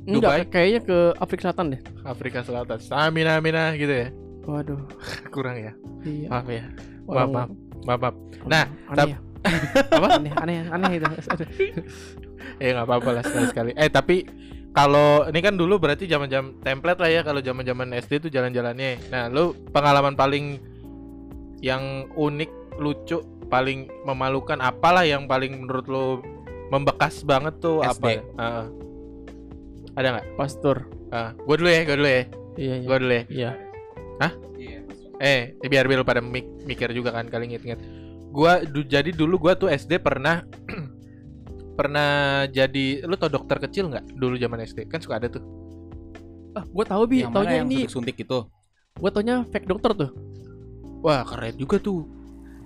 [0.08, 0.48] Dubai?
[0.48, 1.80] kayaknya ke Afrika Selatan deh.
[2.02, 2.78] Afrika Selatan.
[2.80, 4.08] Stamina, mina gitu ya.
[4.48, 4.80] Waduh.
[5.34, 5.72] Kurang ya.
[6.06, 6.28] Iya.
[6.32, 6.64] Maaf ya.
[7.04, 7.50] Orang- maaf,
[7.84, 7.98] maaf.
[8.00, 8.14] Maaf.
[8.48, 9.18] Nah, aneh ya.
[9.96, 10.08] Apa?
[10.18, 11.06] Aneh, aneh, aneh itu.
[12.62, 13.70] Ya nggak apa-apa lah sekali-sekali.
[13.74, 14.24] Eh tapi
[14.72, 19.10] kalau ini kan dulu berarti zaman-zaman template lah ya kalau zaman-zaman SD tuh jalan-jalannya.
[19.10, 20.58] Nah, lu pengalaman paling
[21.58, 23.18] yang unik, lucu,
[23.50, 26.06] paling memalukan apalah yang paling menurut lu
[26.70, 27.90] membekas banget tuh SD.
[27.90, 28.08] apa?
[28.12, 28.22] ya?
[29.94, 30.26] Ada nggak?
[30.34, 30.76] Pastor.
[31.08, 32.22] Ah, gue dulu ya, gue dulu ya,
[32.54, 32.74] Iya, iya.
[32.84, 33.24] gue dulu ya.
[33.26, 33.50] Iya.
[34.58, 34.80] Iya.
[35.18, 37.78] Eh, biar biar lu pada mik- mikir juga kan kali inget-inget.
[38.28, 40.42] Gua du- jadi dulu gua tuh SD pernah
[41.74, 42.10] pernah
[42.46, 45.42] jadi lu tau dokter kecil nggak dulu zaman SD kan suka ada tuh
[46.52, 47.74] Ah, gua tahu bi, Yang mana taunya yang ini.
[47.82, 48.38] suntik-suntik itu?
[48.94, 50.10] Gua taunya fake dokter tuh.
[50.98, 52.02] wah keren juga tuh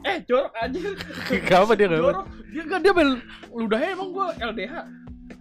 [0.03, 0.81] Eh, jorok aja.
[1.47, 2.01] Kenapa dia nggak
[2.49, 3.11] Dia enggak dia bel
[3.51, 4.75] ludahnya emang gua LDH.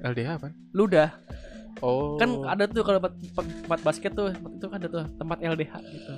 [0.01, 1.09] LDH apa Ludah.
[1.81, 3.13] Oh Kan ada tuh kalau tempat,
[3.61, 6.13] tempat basket tuh, tempat itu kan ada tuh tempat LDH gitu.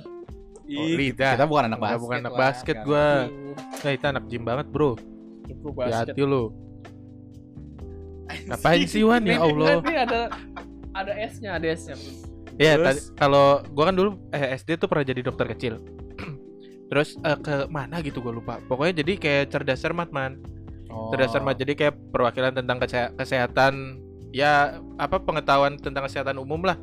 [0.74, 2.00] oh, lidah Kita bukan anak Kita basket.
[2.00, 3.06] bukan anak basket gua
[3.80, 4.96] nah itu anak gym banget bro
[5.44, 6.44] Itu hati lu
[8.48, 10.20] ngapain sih Wan ya Allah Ini ada
[10.94, 11.98] ada S-nya, ada S-nya.
[12.54, 15.82] Ya, tadi kalau gua kan dulu eh, SD tuh pernah jadi dokter kecil.
[16.90, 18.62] Terus eh, ke mana gitu gua lupa.
[18.64, 20.38] Pokoknya jadi kayak cerdas cermat man.
[20.86, 21.10] Oh.
[21.10, 23.98] Cerdas cermat jadi kayak perwakilan tentang kese- kesehatan
[24.34, 26.74] ya apa pengetahuan tentang kesehatan umum lah.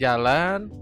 [0.00, 0.72] Jalan,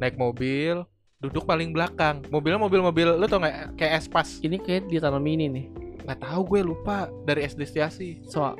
[0.00, 0.80] naik mobil,
[1.20, 2.24] duduk paling belakang.
[2.32, 4.40] Mobilnya mobil-mobil lu tau nggak kayak espas.
[4.40, 5.66] Ini kayak di tanam ini nih.
[6.08, 8.24] Nggak tahu gue lupa dari SD Stiasi.
[8.24, 8.56] Soal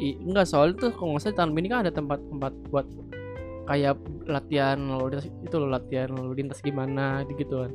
[0.00, 2.86] i, enggak soal itu kalau nggak salah di tanam ini kan ada tempat-tempat buat
[3.66, 3.96] kayak
[4.30, 7.72] latihan lalu lintas itu loh latihan lalu lintas gimana gitu kan.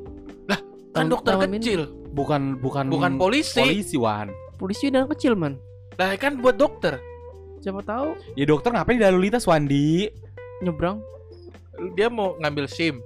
[0.91, 3.63] Kan Tanam- dokter ini kecil, bukan bukan bukan polisi.
[3.63, 4.27] polisi Wan.
[4.59, 5.55] Polisi dan kecil man.
[5.95, 6.99] Lah kan buat dokter.
[7.61, 10.09] Siapa tahu Ya dokter ngapain di lalu lintas Wandi?
[10.61, 11.01] nyebrang.
[11.95, 13.01] Dia mau ngambil SIM.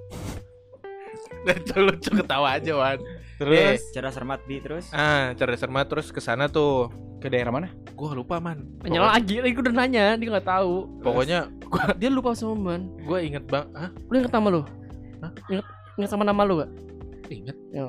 [1.46, 2.98] Lucu lucu ketawa aja Wan.
[3.36, 4.88] Terus Cerdas cermat bi terus.
[4.90, 6.88] Ah, cerdas cermat terus ke sana tuh.
[7.16, 7.72] ke daerah mana?
[7.96, 8.68] Gua lupa man.
[8.84, 11.00] Nanya lagi, lagi udah nanya, dia nggak tahu.
[11.00, 11.48] Pokoknya
[12.00, 12.92] Dia lupa sama man.
[13.02, 13.64] gua inget bang.
[13.72, 13.88] Hah?
[14.12, 14.60] Lu inget nama lu?
[15.24, 15.32] Hah?
[15.48, 15.66] Inget,
[15.96, 16.70] inget sama nama lu gak?
[17.32, 17.88] Inget Ya,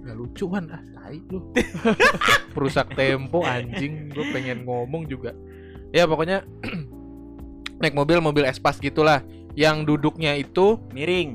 [0.00, 0.72] Gak lucu Wan.
[0.72, 1.52] Ah, tai lu.
[2.56, 4.08] Perusak tempo anjing.
[4.08, 5.36] Gue pengen ngomong juga.
[5.90, 6.46] Ya pokoknya
[7.82, 9.22] naik mobil mobil espas gitulah.
[9.52, 11.34] Yang duduknya itu Miring.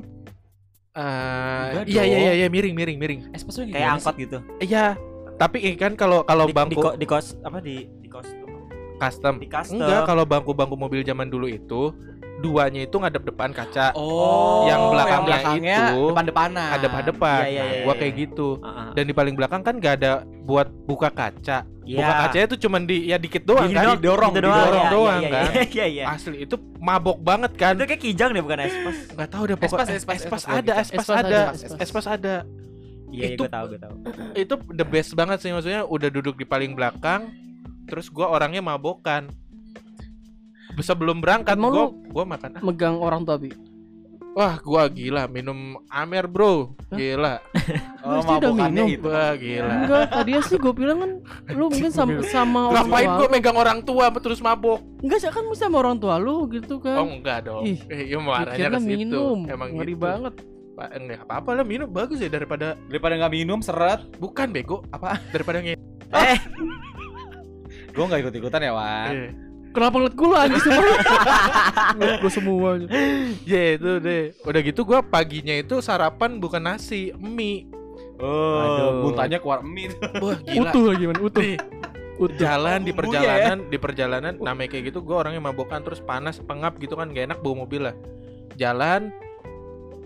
[0.96, 3.20] eh Enggak iya iya iya iya miring miring miring.
[3.30, 4.38] Espas tuh Kayak angkot gitu.
[4.58, 4.96] Iya.
[5.36, 8.48] Tapi eh, kan kalau kalau Di, di, bangku ko- di kos apa di di kostum.
[8.96, 9.76] custom Di custom.
[9.76, 11.92] Enggak, kalau bangku-bangku mobil zaman dulu itu
[12.36, 16.68] duanya itu ngadep depan kaca, Oh, Yang belakangnya itu depan-depanan.
[16.72, 17.40] ada depan.
[17.44, 18.00] Iya, iya, Nah, iya, gua iya.
[18.00, 18.48] kayak gitu.
[18.60, 18.88] Ah, ah.
[18.92, 20.12] Dan di paling belakang kan gak ada
[20.44, 21.68] buat buka kaca.
[21.86, 22.02] Iya.
[22.02, 23.84] Buka kacanya itu cuman di ya dikit doang Gini kan.
[23.86, 25.44] doang, didorong, gitu didorong Iya, doang iya, kan.
[25.46, 25.86] Iya iya.
[25.86, 26.04] iya.
[26.10, 27.78] Asli itu mabok banget kan.
[27.78, 28.96] Itu kayak kijang deh bukan espas.
[29.14, 32.06] Nggak tahu deh pokoknya Espas, espas, espas espas ada, espas Espas ada, espas, espas.
[32.10, 32.34] ada.
[33.06, 33.94] Iya, iya Itu- gue tahu, gue tahu.
[34.42, 37.30] Itu the best banget sih maksudnya udah duduk di paling belakang.
[37.86, 39.30] Terus gua orangnya mabokan.
[40.76, 43.48] Sebelum berangkat Emang gua gua makan ah, megang orang tua bi.
[44.36, 46.76] Wah, gua gila minum Amer, Bro.
[46.92, 47.40] Gila.
[48.06, 48.22] Oh,
[48.54, 48.86] minum.
[48.86, 49.02] itu.
[49.02, 49.72] Wah, gila.
[49.82, 51.10] Enggak, tadi sih gue bilang kan
[51.50, 54.78] lu mungkin sama sama orang Ngapain gua megang orang tua terus mabok?
[55.02, 57.02] Enggak sih kan mesti sama orang tua lu gitu kan.
[57.02, 57.66] Oh, enggak dong.
[57.66, 58.92] Ih, Eh, iya marahnya Pikirnya ke situ.
[58.94, 59.38] minum.
[59.48, 60.04] Emang ngeri gitu.
[60.04, 60.34] banget.
[60.76, 65.16] Pak, enggak apa-apa lah minum bagus ya daripada Daripada nggak minum seret, bukan bego apa
[65.34, 65.74] daripada nge
[66.06, 66.38] Eh,
[67.90, 69.14] gua nggak ikut-ikutan ya Wan.
[69.76, 70.94] Kenapa ngeliat gue lagi semua?
[72.00, 72.86] ngeliat gue semuanya.
[73.44, 74.32] Ya itu deh.
[74.40, 77.68] Udah gitu gua paginya itu sarapan bukan nasi, mie.
[78.16, 79.04] Oh, Aduh.
[79.04, 79.92] muntahnya keluar mie.
[80.16, 80.72] Wah, gila.
[80.72, 81.42] Utuh lagi man, utuh.
[81.44, 81.60] Nih,
[82.16, 82.40] Utuh.
[82.40, 86.80] jalan di bumbunya perjalanan, di perjalanan namanya kayak gitu gua orangnya mabokan terus panas, pengap
[86.80, 87.94] gitu kan gak enak bawa mobil lah.
[88.56, 89.12] Jalan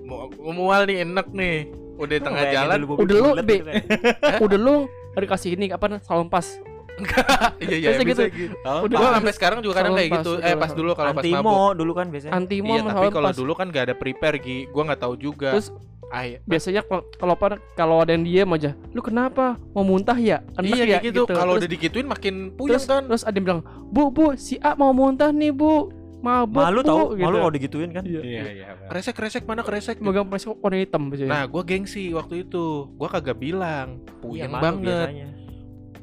[0.02, 1.70] mu- mual nih enak nih.
[1.94, 2.78] Udah di tengah jalan.
[2.82, 3.62] Udah lu, Be.
[3.62, 4.38] gitu kan.
[4.42, 4.76] Udah lu
[5.14, 6.58] ada kasih ini apa salon pas.
[7.64, 8.38] Iya iya Biasa bisa gitu.
[8.50, 8.54] gitu.
[8.64, 8.96] Oh, Udah.
[8.98, 10.32] Gua sampai sekarang juga kadang kayak gitu.
[10.40, 11.34] Eh pas dulu kalau pas mabuk.
[11.36, 12.32] Antimo dulu kan biasanya.
[12.36, 14.58] Antimo Iya, tapi kalau dulu kan gak ada prepare Gi.
[14.72, 15.50] Gua nggak tahu juga.
[15.56, 15.68] Terus
[16.10, 16.38] ah, iya.
[16.42, 17.46] biasanya kalau kalau apa
[17.78, 19.54] kalau ada yang diem aja, lu kenapa?
[19.76, 20.42] Mau muntah ya?
[20.58, 20.86] Enak iya ya?
[20.98, 21.22] kayak gitu.
[21.28, 23.02] Kalau udah dikituin makin puyeng terus, kan.
[23.06, 23.62] terus ada yang bilang,
[23.94, 27.24] "Bu, Bu, si A mau muntah nih, Bu." Mabuk, Malu Bu," tau, gitu.
[27.24, 28.04] malu kalau digituin kan.
[28.04, 28.20] Iya.
[28.20, 28.66] Iya, iya.
[28.92, 30.04] Kresek kresek mana kresek?
[30.04, 31.32] Megang plastik warna hitam biasanya.
[31.32, 32.92] Nah, gua gengsi waktu itu.
[32.92, 34.04] Gua kagak bilang.
[34.04, 35.08] Iya, Puyeng malu banget.
[35.08, 35.26] biasanya.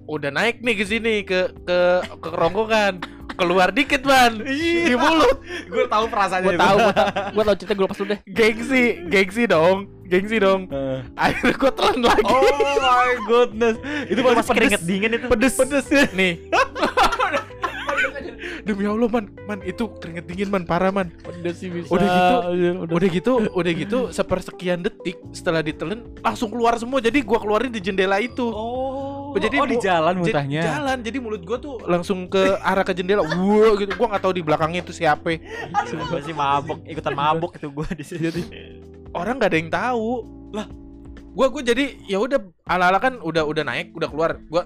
[0.08, 3.04] Udah naik nih ke sini ke ke ke kerongkongan.
[3.38, 4.42] Keluar dikit, Man.
[4.42, 5.38] Di mulut.
[5.70, 6.48] Gue tahu perasaannya.
[6.48, 6.78] Gua tahu,
[7.38, 8.20] gua tahu, cerita gue pas lu deh.
[8.26, 9.78] Gengsi, gengsi dong.
[10.08, 10.66] gengsi dong.
[11.14, 12.26] Akhirnya gue telan lagi.
[12.26, 12.42] Oh
[12.82, 13.76] my goodness.
[14.10, 15.28] Itu masih keringet dingin itu.
[15.30, 15.86] pedes pedes
[16.18, 16.34] nih.
[18.68, 21.08] Demi Allah man, man itu keringet dingin man parah man.
[21.24, 21.88] Udah sih bisa.
[21.88, 22.94] Udah gitu, Anjir, udah.
[23.00, 27.00] Udah gitu, udah gitu sepersekian detik setelah ditelen langsung keluar semua.
[27.00, 28.44] Jadi gua keluarin di jendela itu.
[28.44, 29.07] Oh,
[29.40, 30.62] Jadi oh di jalan Jadi muntahnya.
[30.66, 33.24] Jalan, jadi mulut gua tuh langsung ke arah ke jendela.
[33.24, 33.92] Wah gitu.
[33.94, 35.38] Gua nggak tahu di belakangnya itu siapa.
[35.88, 38.44] Gue sih mabok, ikutan mabok itu gue di sini.
[39.14, 40.10] Orang nggak ada yang tahu.
[40.52, 40.66] Lah,
[41.34, 44.32] gua gua jadi ya udah ala-ala kan udah udah naik, udah keluar.
[44.50, 44.66] Gua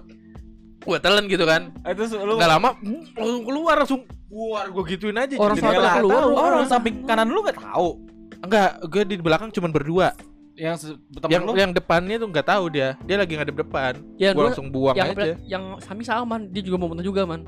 [0.82, 1.76] gua telan gitu kan.
[1.86, 6.24] Itu lu Nggak lama mm, langsung keluar langsung keluar gua gituin aja Orang nggak keluar,
[6.24, 6.32] tahu.
[6.32, 8.00] Oh, orang samping kanan lu gak tahu.
[8.42, 10.18] enggak gue di belakang cuman berdua
[10.62, 10.93] Yang
[11.26, 14.67] yang lu yang depannya tuh nggak tahu dia dia lagi ngadep depan Yang gua langsung
[14.69, 17.41] buang yang aja yang Sami sama man, dia juga mau muntah juga man.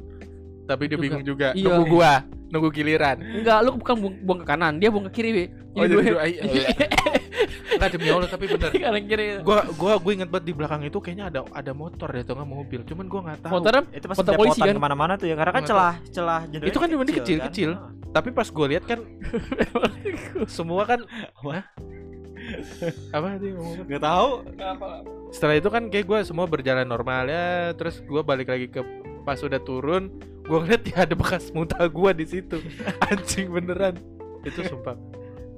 [0.64, 1.04] tapi dia juga.
[1.04, 1.66] bingung juga Iya.
[1.70, 2.14] nunggu gua
[2.50, 5.46] nunggu giliran Enggak, lu bukan buang, buang ke kanan, dia buang ke kiri, Wi.
[5.72, 6.68] oh jadi dua iya, iya.
[7.76, 9.26] Enggak demi Allah tapi bener kanan kiri.
[9.42, 12.50] gua gua gue inget banget di belakang itu kayaknya ada ada motor ya atau nggak
[12.50, 14.72] mobil cuman gua nggak tahu Motornya Itu pasti Kota polisi, kan?
[14.72, 17.70] ke mana-mana tuh ya Karena kan celah celah jendela Itu kan cuma kecil-kecil.
[18.10, 19.00] tapi pas gua lihat kan
[20.48, 21.00] semua kan
[21.36, 21.64] Hah?
[23.16, 24.30] apa sih ngomong Gak tahu.
[25.30, 27.72] setelah itu kan kayak gue semua berjalan normal ya.
[27.74, 28.82] Terus gua balik lagi ke
[29.24, 30.12] pas udah turun
[30.44, 32.60] gua ngeliat ya ada bekas muntah gua di situ.
[33.08, 33.96] Anjing beneran.
[34.44, 35.00] Itu sumpah.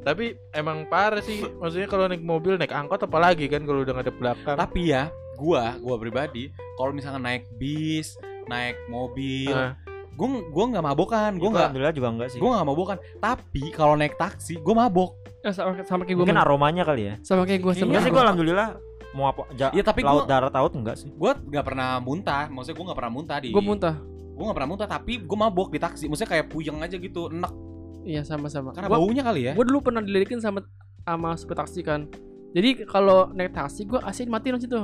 [0.05, 1.41] Tapi emang parah sih.
[1.57, 4.53] Maksudnya kalau naik mobil naik angkot apalagi kan kalau udah ngadep belakang.
[4.53, 8.13] Tapi ya, gua, gua pribadi, kalau misalkan naik bis,
[8.45, 9.73] naik mobil, Ah.
[10.15, 12.97] Gua gua nggak mabokan, Gue nggak alhamdulillah juga enggak sih gua nggak mabokan.
[13.17, 15.11] Tapi kalau naik taksi, gua mabok.
[15.41, 16.41] Eh, sama, sama kayak gue Mungkin man.
[16.41, 18.01] aromanya kali ya Sama kayak gue Iya sebenarnya.
[18.01, 18.69] sih gue alhamdulillah
[19.13, 22.49] Mau apa ja, Iya, tapi laut gua- darat laut enggak sih Gua nggak pernah muntah,
[22.49, 23.49] maksudnya gua nggak pernah muntah di.
[23.53, 23.95] Gue muntah.
[24.33, 26.09] Gua nggak pernah muntah, tapi gua mabok di taksi.
[26.09, 27.53] Maksudnya kayak puyeng aja gitu, enak.
[28.01, 28.73] Iya sama-sama.
[28.73, 29.53] Karena Gua- baunya kali ya.
[29.53, 30.65] Gue dulu pernah dilirikin sama
[31.05, 32.09] sama supir taksi kan.
[32.51, 34.81] Jadi kalau naik taksi gue matiin di situ.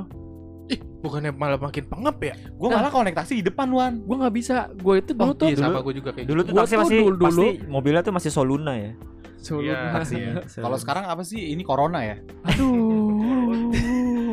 [0.71, 3.99] Ih bukannya malah makin pengep ya Gua malah kalau naik taksi di depan, Wan.
[4.07, 4.71] Gue nggak bisa.
[4.79, 6.97] Gue itu dulu oh, tuh iya, dulu- sama gue juga kayak Dulu tuh taksi masih
[7.03, 8.91] dulu- Pasti mobilnya tuh masih Soluna ya.
[9.41, 10.33] Iya, Taksi ya.
[10.45, 11.51] Kalau sekarang apa sih?
[11.51, 12.15] Ini corona ya?
[12.45, 13.73] Aduh.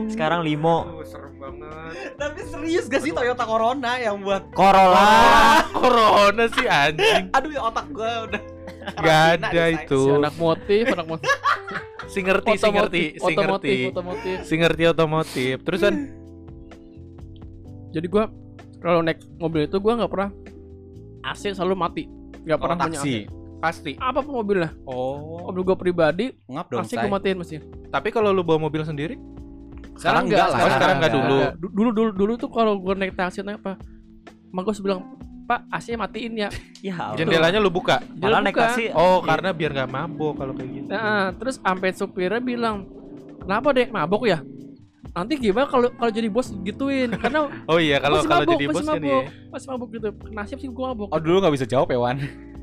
[0.09, 1.15] Sekarang Limo gitu.
[1.15, 7.31] serem banget Tapi serius gak sih Toyota Corona yang buat Corolla ah corona sih anjing
[7.39, 8.43] Aduh ya otak gua udah
[8.99, 9.85] Gak ada say.
[9.85, 11.29] itu si anak motif, anak motif.
[12.09, 14.37] si ngerti si ngerti si ngerti otomotif, otomotif.
[14.43, 15.95] si ngerti otomotif terus kan
[17.99, 18.25] Jadi gue
[18.79, 20.31] kalau naik mobil itu gue nggak pernah
[21.25, 22.05] AC selalu mati.
[22.39, 23.03] Nggak Kalau pernah punya AC.
[23.03, 23.17] taksi.
[23.59, 24.71] pasti Apa pun mobilnya.
[24.85, 27.59] Oh, Mobil gue pribadi, ngap dong, AC gue matiin mesti.
[27.89, 29.19] tapi kalau lu bawa mobil sendiri
[29.93, 30.59] Sekarang enggak lah.
[30.61, 31.37] Oh, sekarang enggak dulu.
[31.37, 31.53] Nggak.
[31.59, 33.75] Du- Dulu dulu dulu tuh kalau gue naik taksi naik apa?
[34.49, 35.03] Mak gue bilang,
[35.45, 36.49] Pak AC matiin ya.
[36.87, 38.71] Ya jendelanya lu buka Malah naik buka.
[38.71, 39.27] taksi oh iya.
[39.27, 42.87] karena biar nggak mabok kalau kayak gitu Nah, terus sampai supirnya bilang,
[43.41, 44.39] kenapa dek mabok ya?
[45.19, 47.11] Nanti gimana kalau kalau jadi bos gituin?
[47.19, 50.09] Karena oh iya kalau kalau mabuk, jadi bos kan ya masih mabuk gitu.
[50.31, 51.09] Nasib sih gue mabuk.
[51.11, 52.19] Oh, dulu gak bisa jawab ya, Wan?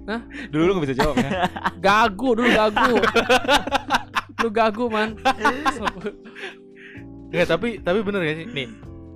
[0.05, 0.21] Hah?
[0.53, 1.49] Dulu lu gak bisa jawab ya?
[1.85, 2.93] Gagu dulu gagu.
[4.37, 5.17] Lu gagu man.
[7.33, 8.69] Nggak, tapi tapi bener ya sih nih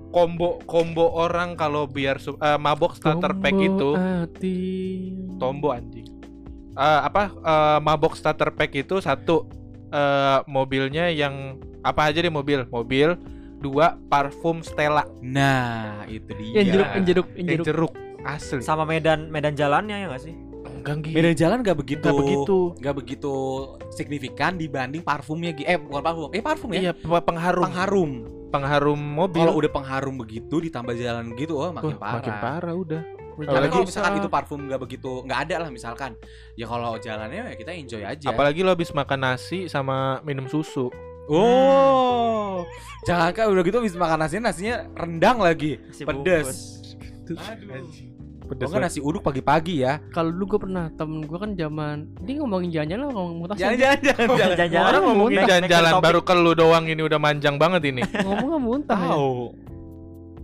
[0.09, 4.57] combo combo orang kalau biar eh, mabok starter pack Tombo itu hati.
[5.37, 6.09] tombo anjing
[6.79, 9.51] Eh, apa eh, mabok starter pack itu satu
[9.91, 13.15] eh, mobilnya yang apa aja deh mobil mobil
[13.55, 16.53] dua parfum Stella Nah, itu dia.
[16.55, 17.65] Yang jeruk, yang jeruk, yang yang jeruk.
[17.65, 20.35] jeruk asli Sama medan medan jalannya ya nggak sih
[20.69, 21.11] enggak Gi.
[21.11, 22.03] Beda jalan gak begitu.
[22.05, 23.33] Nggak begitu Gak begitu
[23.89, 25.51] signifikan dibanding parfumnya.
[25.57, 26.29] Eh, bukan parfum.
[26.31, 26.79] Eh, parfum ya?
[26.81, 28.11] iya pe- pengharum Pengharum.
[28.49, 32.13] pengharum mobil Kalau udah pengharum begitu ditambah jalan gitu, oh makin Wah, parah.
[32.17, 33.01] makin parah udah
[33.39, 36.11] Tapi Apalagi- kalau misalkan itu parfum gak begitu, nggak ada lah misalkan.
[36.55, 38.27] Ya kalau jalannya ya kita enjoy aja.
[38.29, 40.91] apalagi lo habis makan nasi sama minum susu
[41.29, 42.65] Oh,
[43.03, 46.49] jangan kan udah gitu habis makan nasinya nasinya rendang lagi, Masih pedes.
[47.29, 47.37] Aduh.
[48.41, 50.01] pedes nggak nasi uduk pagi-pagi ya.
[50.09, 53.77] Kalau dulu gue pernah temen gue kan zaman dia ngomongin jalan-jalan lah ngomong mutas Jangan
[53.77, 54.25] jangan jangan.
[54.25, 54.37] jangan.
[54.57, 54.89] Jalan-jalan.
[54.89, 58.01] Orang ngomongin jalan-jalan baru ke lu doang ini udah manjang banget ini.
[58.25, 59.09] ngomong nggak muntah ya.
[59.13, 59.33] Tahu.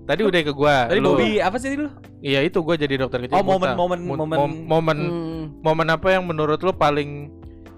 [0.06, 0.78] Tadi udah ke gua.
[0.86, 1.18] Tadi lu.
[1.18, 1.90] Bobby apa sih dulu?
[2.22, 3.34] Iya itu gua jadi dokter kecil.
[3.34, 3.74] Oh, buta.
[3.74, 5.44] momen- momen- Mo- momen- mom- momen Hmm.
[5.66, 7.34] momen apa yang menurut lu paling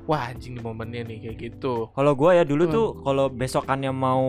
[0.08, 1.91] wah anjing di momennya nih kayak gitu.
[1.91, 2.74] Kalau gua ya dulu Hmm.
[2.74, 4.24] tuh kalau besokannya mau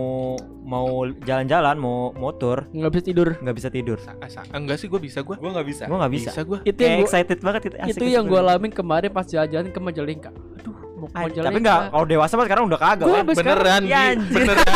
[0.61, 0.87] mau
[1.21, 3.29] jalan-jalan mau motor nggak bisa tidur.
[3.37, 3.97] nggak bisa tidur.
[3.97, 5.37] Sa- sa- enggak sih gua bisa gua.
[5.37, 5.83] Gua nggak bisa.
[5.87, 6.31] Gua nggak bisa.
[6.31, 6.59] Bisa gua.
[6.63, 7.77] Itu yang gua, excited banget itu.
[7.79, 8.59] asik itu yang gue sebenarnya.
[8.59, 10.31] alamin kemarin pas jalan-jalan ke Majalengka.
[10.59, 11.47] Aduh, mau ke Majalengka.
[11.47, 13.07] tapi nggak kalau dewasa mah sekarang udah kagak.
[13.07, 13.25] Gua kan?
[13.31, 14.35] Beneran, Ya, anjir.
[14.35, 14.67] beneran.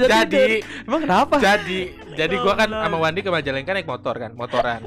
[0.10, 0.44] jadi.
[0.82, 1.34] Emang kenapa?
[1.38, 1.80] jadi
[2.12, 4.80] jadi gua kan sama Wandi ke Majalengka naik motor kan, motoran.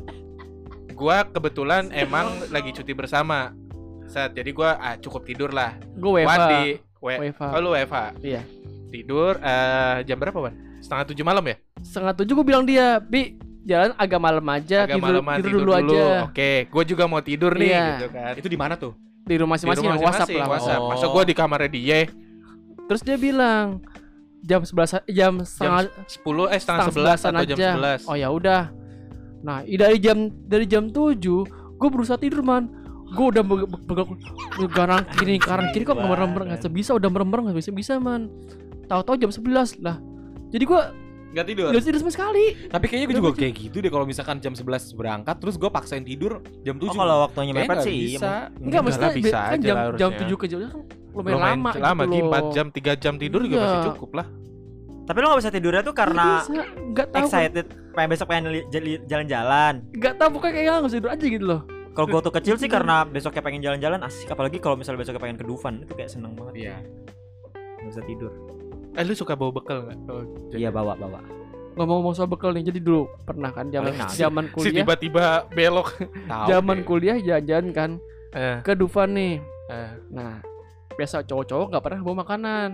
[0.94, 3.56] Gua kebetulan emang lagi cuti bersama.
[4.14, 5.74] Set, jadi gua ah, cukup tidur lah.
[5.98, 6.30] gue WFA.
[6.30, 6.66] Wandi
[7.02, 7.44] We- WFH.
[7.50, 7.72] Oh, lu.
[8.22, 8.42] Iya.
[8.94, 10.54] Tidur eh jam berapa, Wan?
[10.86, 11.56] Setengah tujuh malam ya?
[11.82, 15.72] Setengah tujuh gue bilang dia, Bi, jalan agak malam aja, Agak tidur, malaman, tidur, dulu,
[15.74, 16.30] aja.
[16.30, 17.86] Oke, gue juga mau tidur nih Iya.
[17.98, 18.34] gitu kan.
[18.38, 18.94] Itu di mana tuh?
[19.26, 20.48] Di rumah Di masing-masing yang WhatsApp lah.
[20.48, 20.80] WhatsApp.
[20.80, 20.90] Oh.
[20.94, 22.00] Masa gue di kamarnya dia
[22.84, 23.80] Terus dia bilang
[24.44, 27.70] jam 11 jam setengah 10 eh setengah setengah 11 atau jam aja.
[28.04, 28.12] 11.
[28.12, 28.62] Oh ya udah.
[29.44, 31.16] Nah, dari jam dari jam 7
[31.80, 32.83] gue berusaha tidur man.
[33.14, 34.10] Gue udah be- be- pegang
[34.70, 38.28] garang kiri kanan kiri kok merem-merem nggak bisa udah merem-merem nggak bisa bisa man.
[38.86, 39.46] Tahu-tahu jam 11
[39.80, 39.98] lah.
[40.50, 40.82] Jadi gue
[41.30, 41.70] Enggak tidur.
[41.70, 42.46] nggak tidur sama sekali.
[42.68, 46.02] Tapi kayaknya gue juga kayak gitu deh kalau misalkan jam 11 berangkat terus gue paksain
[46.02, 46.86] tidur jam 7.
[46.86, 48.54] Oh, kalau waktunya mepet nggak sih bisa.
[48.56, 50.30] Enggak maksudnya bisa kan aja jam lah jam harusnya.
[50.30, 50.72] 7 ke jam kan
[51.14, 52.30] lumayan, Lumayan lama lama gitu Ki, loh.
[52.34, 53.64] 4 jam 3 jam tidur juga Iya.
[53.64, 54.28] masih cukup lah.
[55.04, 58.44] Tapi lo gak bisa tidurnya tuh karena Nggak bisa, nggak tahu excited pengen besok pengen
[59.04, 59.74] jalan-jalan.
[59.92, 61.62] nggak tahu pokoknya kayak nggak bisa tidur aja gitu loh.
[61.94, 65.38] Kalau gue tuh kecil sih karena besoknya pengen jalan-jalan asik apalagi kalau misalnya besoknya pengen
[65.38, 66.54] ke Dufan itu kayak seneng banget.
[66.60, 66.78] Iya.
[67.54, 68.32] Gak bisa tidur.
[68.94, 69.98] Eh lu suka bawa bekal enggak?
[70.08, 71.22] Oh, Iya bawa bawa.
[71.74, 75.90] Ngomong-ngomong soal bekal nih, jadi dulu pernah kan zaman zaman Si kuliah, tiba-tiba belok.
[76.30, 76.46] Tahu.
[76.46, 77.92] zaman kuliah jalan-jalan kan
[78.34, 79.38] Eh, ke Dufan nih.
[79.70, 79.90] eh.
[80.10, 80.42] Nah,
[80.92, 82.70] biasa cowok-cowok nggak pernah bawa makanan.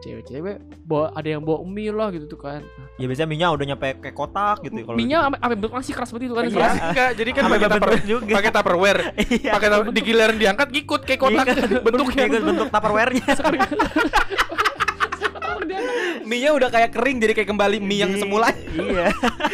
[0.00, 2.64] Cewek-cewek bawa ada yang bawa mie lah gitu tuh kan.
[2.96, 6.08] Ya biasanya minyak udah nyampe kayak kotak gitu kalau Mie-nya ame ame bentuk nasi keras
[6.08, 6.44] seperti itu kan.
[6.44, 6.56] Iya.
[6.56, 6.72] keras.
[6.82, 8.32] Enggak, jadi kan pakai bentuk tupper, juga.
[8.32, 9.00] pakai tupperware.
[9.30, 9.50] Iya.
[9.52, 11.46] Pakai tupper- di giliran diangkat ngikut kayak kotak
[11.86, 12.22] bentuknya.
[12.26, 13.24] Ikut bentuk tupperware-nya.
[16.22, 19.12] mie-nya udah kayak kering jadi kayak kembali mie yang semula Iya.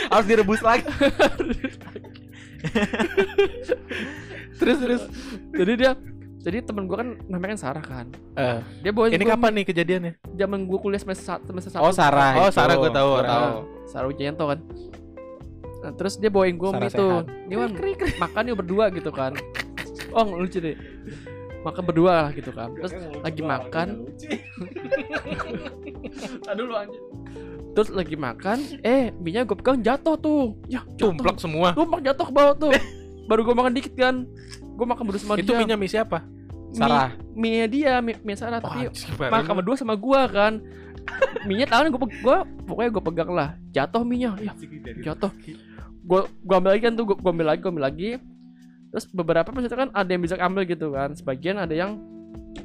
[0.08, 0.84] harus direbus lagi.
[4.56, 5.02] terus terus.
[5.52, 5.92] Jadi dia
[6.46, 8.06] jadi temen gua kan namanya kan Sarah kan.
[8.38, 10.12] Eh, Dia bawa ini kapan nih kejadiannya?
[10.38, 11.82] Zaman gua kuliah semester satu semester satu.
[11.82, 12.38] Oh Sarah.
[12.38, 12.54] Oh, itu.
[12.54, 13.34] Sarah gua tahu, Gua orang.
[13.34, 13.58] tahu.
[13.90, 14.58] Sarah Wijayanto kan.
[15.82, 17.22] Nah, terus dia bawain gue mie tuh.
[17.46, 17.70] Ini Wan,
[18.18, 19.32] makan yuk berdua gitu kan.
[20.10, 20.74] Oh lucu deh.
[21.62, 22.74] Makan berdua lah gitu kan.
[22.74, 24.06] Terus lagi makan.
[26.50, 27.02] Aduh lu anjir.
[27.76, 30.56] Terus lagi makan, eh mie-nya gue pegang jatuh tuh.
[30.64, 31.12] Ya, jatuh.
[31.12, 31.76] Tumplak semua.
[31.76, 32.72] Tumplak jatuh ke bawah tuh.
[33.28, 34.24] Baru gue makan dikit kan.
[34.76, 35.58] Gue makan berdua sama Itu dia.
[35.58, 36.18] minyak mie siapa?
[36.20, 37.10] Mie- Sarah.
[37.32, 40.60] Mie, dia, mie, mie Sarah Oh, tapi makan berdua sama gua kan.
[41.44, 42.36] Mie-nya tahu gue gua
[42.66, 43.48] pokoknya gue pegang lah.
[43.70, 44.36] Jatuh mie-nya.
[44.36, 44.52] Ya,
[45.04, 45.32] jatuh
[46.02, 48.10] gua gua ambil lagi kan tuh gua, gua ambil lagi gua ambil lagi
[48.86, 51.98] terus beberapa maksudnya kan ada yang bisa ambil gitu kan sebagian ada yang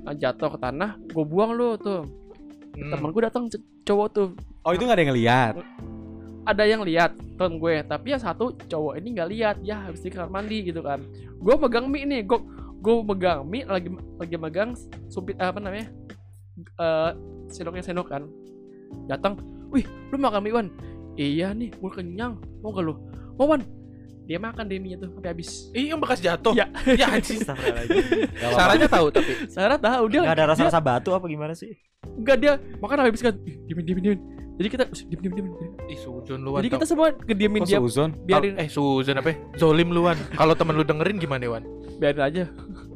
[0.06, 2.06] uh, jatuh ke tanah gua buang lu tuh
[2.72, 2.88] Hmm.
[2.88, 4.28] temen gua datang cowok tuh
[4.62, 5.54] Oh itu nggak ada yang ngeliat.
[6.46, 7.76] Ada yang lihat temen gue.
[7.86, 9.56] Tapi yang satu cowok ini nggak lihat.
[9.66, 11.02] Ya habis di kamar mandi gitu kan.
[11.42, 12.40] Gua megang mie nih gua
[12.82, 14.70] gua megang mie lagi lagi megang
[15.10, 15.90] sumpit apa namanya
[16.58, 17.12] eh
[17.50, 18.26] sendoknya sendok kan.
[19.10, 19.42] Datang
[19.74, 20.68] wih lu makan mie Wan?
[21.18, 22.38] Iya nih gua kenyang.
[22.62, 22.94] Mau gak lu?
[23.38, 23.62] Mau Wan.
[24.30, 25.50] Dia makan deh mie itu sampai habis.
[25.74, 26.54] Ih, yang bekas jatuh.
[26.54, 26.70] Ya.
[27.02, 27.42] ya anjing.
[28.54, 29.34] Saranya tahu tapi.
[29.50, 31.74] Sarah tahu dia Gak ada dia, rasa-rasa batu apa gimana sih?
[32.02, 33.34] enggak dia makan habis kan.
[33.46, 36.70] Ih, diemin diemin diemin jadi kita "Ush, diem diem diem diem." Ih, Suzon lu jadi
[36.72, 38.10] kita semua kediemin Kok dia Suzon?
[38.22, 39.30] biarin eh Suzon apa?
[39.30, 39.36] ya?
[39.58, 40.16] Zolim lu Wan.
[40.32, 41.64] Kalau temen lu dengerin gimana Wan?
[41.98, 42.44] biarin aja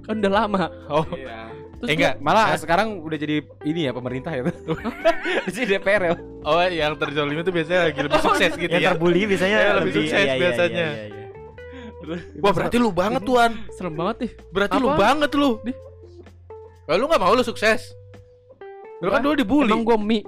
[0.02, 1.50] kan udah lama Oh, Iya.
[1.76, 2.14] terus eh enggak.
[2.20, 2.58] Malah Hah?
[2.58, 4.78] sekarang udah jadi ini ya pemerintah ya tuh.
[5.48, 6.14] Di DPR ya.
[6.42, 8.90] Oh, yang terzolim itu biasanya lagi lebih sukses gitu Yang ya.
[8.92, 10.88] terbully biasanya Ya, lebih sukses iya, iya, biasanya.
[10.94, 11.24] iya, iya,
[12.06, 12.34] iya.
[12.38, 13.52] Wah, berarti lu banget Tuan.
[13.72, 14.98] serem banget nih Berarti lu Apa?
[15.00, 15.50] banget lu.
[15.60, 15.74] Di?
[16.86, 17.82] Lah, lu gak mau lu sukses?
[19.02, 19.68] Lu kan dulu dibully.
[19.68, 20.22] emang gua mie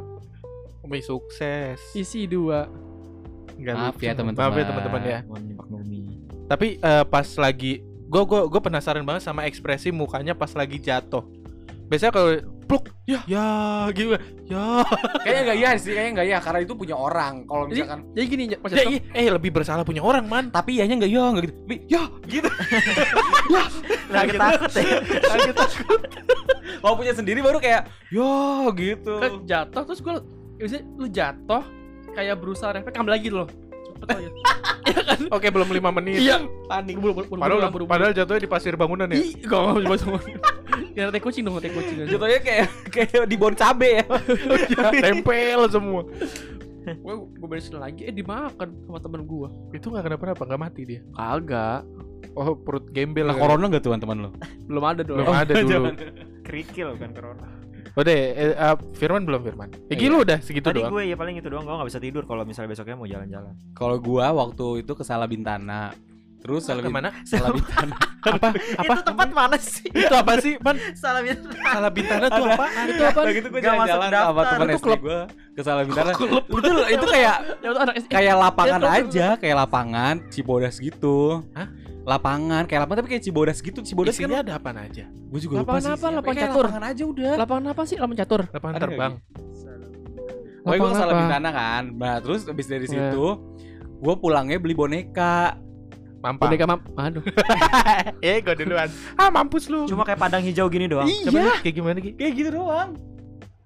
[0.87, 1.77] Mie sukses.
[1.93, 2.65] isi dua
[3.53, 4.05] Enggak Maaf lucu.
[4.05, 4.43] ya, teman-teman.
[4.43, 5.19] Maaf ya teman-teman ya.
[6.45, 11.25] Tapi eh, pas lagi gue gue gue penasaran banget sama ekspresi mukanya pas lagi jatuh.
[11.87, 12.29] Biasanya kalau
[12.67, 13.47] pluk ya ya
[13.89, 14.19] gimana?
[14.45, 14.83] Ya.
[15.23, 17.33] Kayaknya enggak iya sih, kayaknya enggak iya karena itu punya orang.
[17.43, 20.45] Kalau jadi misalkan jadi gini pas ya jatuh, iya, eh lebih bersalah punya orang man.
[20.51, 21.55] tapi iyanya enggak iya enggak gitu.
[21.65, 22.49] Bi, Ya, gitu.
[24.07, 24.83] Lagi takut ya.
[25.01, 25.99] Kaget takut.
[26.77, 28.31] Kalau punya sendiri baru kayak ya
[28.71, 29.13] gitu.
[29.17, 30.21] kan jatuh terus gua
[30.57, 31.63] biasanya lu jatuh
[32.11, 33.47] kayak berusaha refleks ambil lagi loh
[33.93, 34.29] cepet aja
[35.35, 36.21] Oke belum lima menit.
[36.23, 36.39] iya
[36.69, 36.95] panik.
[37.01, 39.17] buru buru buru Padahal buru, buru, padahal jatuhnya di pasir bangunan ya.
[39.19, 40.19] Ih, gak mau coba semua.
[40.95, 42.07] Ya teh kucing dong, teh kucing.
[42.07, 44.05] Jatuhnya kayak kayak di bon cabe ya.
[45.03, 46.07] Tempel semua.
[46.87, 49.47] Gue gue beresin lagi, eh dimakan sama temen gue.
[49.75, 51.01] Itu nggak kenapa-napa nggak mati dia.
[51.11, 51.83] Kagak,
[52.37, 53.27] Oh perut gembel.
[53.27, 54.29] Nah, corona enggak tuh teman lo?
[54.69, 55.17] belum ada dong.
[55.19, 55.89] belum ada dulu.
[56.45, 57.47] Kerikil kan corona.
[57.97, 59.69] Udah, eh, eh, Firman belum Firman.
[59.89, 60.07] Iya.
[60.13, 60.93] lu udah segitu Tadi doang.
[60.93, 63.53] gue ya paling itu doang, gue gak bisa tidur kalau misalnya besoknya mau jalan-jalan.
[63.73, 65.97] Kalau gua waktu itu ke Salabintana.
[66.37, 67.09] Terus Ke Salabintana.
[67.09, 67.25] mana?
[67.25, 67.95] Salabintana.
[68.27, 68.49] Apa?
[68.53, 68.93] Apa?
[68.93, 69.87] Itu tempat mana sih?
[69.87, 70.77] Itu apa sih, Man?
[70.93, 71.23] Salah.
[71.63, 72.65] Salah bintana tuh apa?
[72.85, 73.19] itu apa?
[73.23, 74.45] Nah gitu gue Gak masuk jalan-jalan sama daftar.
[74.51, 74.99] teman Itu SD klub.
[74.99, 75.19] gue
[75.55, 76.11] ke Salabintana.
[76.13, 77.69] Itu itu kayak Ya
[78.11, 81.41] kayak lapangan aja, kayak lapangan Cibodas gitu.
[81.55, 81.67] Hah?
[82.07, 83.83] Lapangan kayak lapangan tapi kayak Cibodas gitu.
[83.83, 85.05] Cibodas Isinya kan ada apa aja?
[85.11, 85.91] gue juga lupa Lapangan sih.
[85.91, 85.97] apa?
[85.99, 86.15] isinya.
[86.15, 86.63] Lapangan catur?
[86.63, 87.33] Lapangan aja udah.
[87.35, 87.95] Lapangan apa sih?
[87.99, 88.41] Lapangan catur.
[88.47, 89.13] Lapangan Ada terbang.
[90.63, 91.83] Pokoknya gue Lapangan salah sana kan.
[91.99, 93.11] Nah terus abis dari Iya.
[93.11, 93.25] situ
[93.97, 95.59] gue pulangnya beli boneka.
[96.23, 96.47] Mampang.
[96.47, 96.79] Boneka mam.
[96.95, 97.23] Aduh.
[98.25, 98.87] eh, gue duluan.
[99.19, 99.83] Ah, mampus lu.
[99.85, 101.11] Cuma kayak padang hijau gini doang.
[101.11, 101.43] Coba Iya.
[101.43, 102.11] lihat kayak gimana Ki?
[102.15, 102.89] Kayak gitu doang.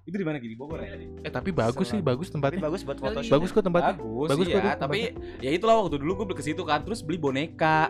[0.02, 0.98] Itu di mana gini Bogor ya?
[0.98, 2.60] Eh, tapi bagus sih, bagus Tapi tempatnya.
[2.66, 3.22] bagus buat foto.
[3.22, 3.94] Bagus kok tempatnya.
[3.94, 4.98] Bagus, Bagus iya, kok, tapi
[5.38, 7.86] ya itulah waktu dulu gue beli ke situ kan, terus beli boneka.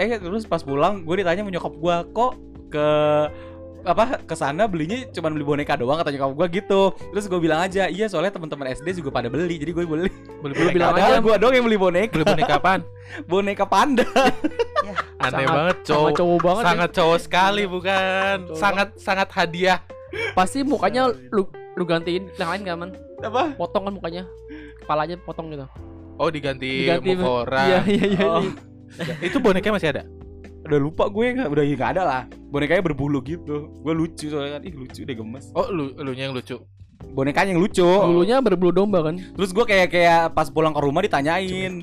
[0.00, 2.32] Eh terus pas pulang gue ditanya sama nyokap gue kok
[2.72, 2.86] ke
[3.82, 6.94] apa ke sana belinya cuma beli boneka doang kata nyokap gue gitu.
[7.10, 10.10] Terus gue bilang aja, iya soalnya teman-teman SD juga pada beli, jadi gue beli.
[10.38, 12.80] Boleh Lu bilang aja gue doang yang beli boneka, beli boneka apaan?
[13.30, 14.06] boneka panda.
[15.22, 16.10] Aneh Sangat- banget, cowok.
[16.18, 16.62] cowok banget.
[16.62, 16.66] ya.
[16.70, 18.36] Sangat cowok sekali bukan?
[18.50, 19.78] Cowok Sangat sangat hadiah.
[20.34, 22.90] Pasti mukanya lu lu gantiin yang lain gak man?
[23.22, 23.54] apa?
[23.54, 24.22] Potong kan mukanya.
[24.82, 25.66] Kepalanya potong gitu.
[26.18, 27.66] Oh, diganti, Diganti, muka orang.
[27.66, 28.26] Iya iya iya.
[28.26, 28.44] Oh.
[29.00, 29.14] Iya.
[29.24, 30.02] Itu bonekanya masih ada?
[30.62, 32.22] Udah lupa gue nggak udah nggak ada lah.
[32.52, 33.70] Bonekanya berbulu gitu.
[33.82, 35.50] Gue lucu soalnya kan, ih lucu deh gemes.
[35.56, 36.60] Oh, lu elunya yang lucu.
[37.10, 37.82] Bonekanya yang lucu.
[37.82, 39.18] Bulunya berbulu domba kan.
[39.18, 41.82] Terus gue kayak kayak pas pulang ke rumah ditanyain.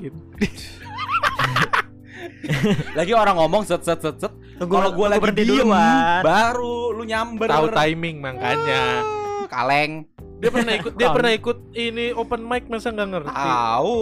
[2.98, 4.32] lagi orang ngomong set set set set.
[4.60, 5.72] Tunggu, Kalau gue lagi diem,
[6.20, 7.48] baru lu nyamber.
[7.48, 9.04] Tahu timing makanya.
[9.04, 10.04] Ah, Kaleng.
[10.40, 13.28] Dia pernah ikut dia pernah ikut ini open mic masa nggak ngerti?
[13.28, 14.00] Tahu.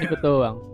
[0.00, 0.69] Ikut doang.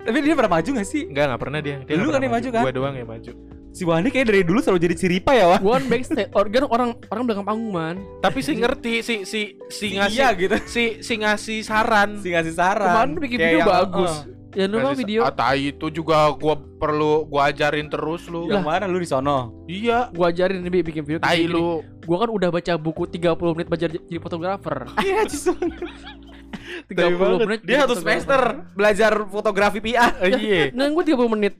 [0.00, 1.02] Tapi dia pernah maju gak sih?
[1.04, 1.76] Enggak, enggak pernah dia.
[1.80, 2.62] dia Lu kan yang maju kan?
[2.62, 3.32] Gua doang yang maju.
[3.68, 5.60] Si Wandi kayak dari dulu selalu jadi ciripa ya, Wah.
[5.60, 7.96] Gua kan backstage organ orang orang belakang panggung man.
[8.18, 10.56] Tapi si ngerti si si si ngasih Iya gitu.
[10.66, 12.18] si si ngasih saran.
[12.18, 12.88] Si ngasih saran.
[12.88, 14.12] Kemarin bikin Kayak video yang, bagus.
[14.16, 15.20] eh, Ya lu mah Ngasih- video.
[15.22, 18.48] Ah, tai itu juga gua perlu gua ajarin terus lu.
[18.48, 19.52] yang mana lu di sono?
[19.66, 20.08] Iya.
[20.10, 21.20] Gua ajarin nih Bi, bikin video.
[21.20, 21.84] Tai lu.
[22.02, 23.20] Gua kan udah baca buku 30
[23.52, 24.88] menit belajar jadi fotografer.
[24.98, 25.54] Iya, justru.
[26.86, 27.38] 30 banget.
[27.42, 27.60] menit.
[27.62, 27.98] Dia satu fotografer.
[27.98, 28.40] semester
[28.72, 30.12] belajar fotografi PR.
[30.18, 30.62] Eh, Iya.
[30.74, 31.54] Nggak, gue 30 menit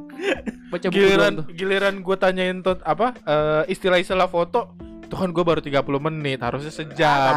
[0.69, 1.45] baca buku Giliran tuh.
[1.51, 4.75] giliran gua tanyain tot apa eh, istilah-istilah foto
[5.09, 7.33] Tuh kan gue baru 30 menit, harusnya sejam.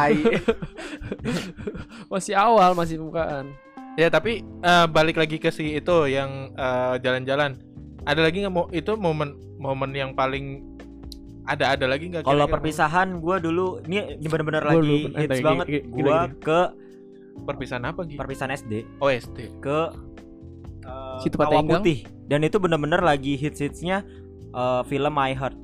[2.12, 3.52] Masih awal, masih pembukaan.
[3.94, 7.56] Ya tapi eh, balik lagi ke si itu yang eh, jalan-jalan.
[8.02, 10.60] Ada lagi nggak mau itu momen momen yang paling
[11.44, 12.22] ada ada lagi nggak?
[12.22, 15.64] Kalau perpisahan gua dulu ini Gua lagi dulu, hits banget.
[15.70, 16.10] gini.
[16.38, 16.60] ke?
[17.42, 18.18] Perpisahan apa gitu?
[18.20, 19.58] perpisahan SD Oh SD.
[19.58, 19.78] ke
[20.86, 21.82] uh, Situ Kawah Patenggang.
[21.82, 24.06] Putih dan itu benar-benar lagi hits-hitsnya
[24.54, 25.56] uh, film My Heart.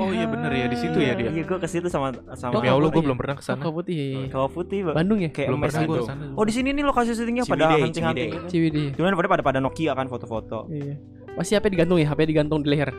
[0.00, 1.32] Oh iya bener ya di situ ya dia.
[1.32, 3.60] Iya, gua ke situ sama sama Demi Allah gue belum pernah Oh, ke sana.
[3.64, 4.28] Kawah Putih.
[4.28, 4.78] Kawah Putih.
[4.92, 5.32] Bandung ya?
[5.32, 6.00] Kayak Belum pernah gue.
[6.36, 7.76] Oh, di sini nih lokasi syutingnya pada.
[7.88, 8.28] Ciwidey.
[8.28, 8.38] gitu.
[8.48, 8.86] Ciwidey.
[8.92, 10.68] Cuman pada pada pada Nokia kan foto-foto.
[10.68, 11.00] Iya.
[11.32, 12.92] Pasti HP digantung ya, HP digantung di leher.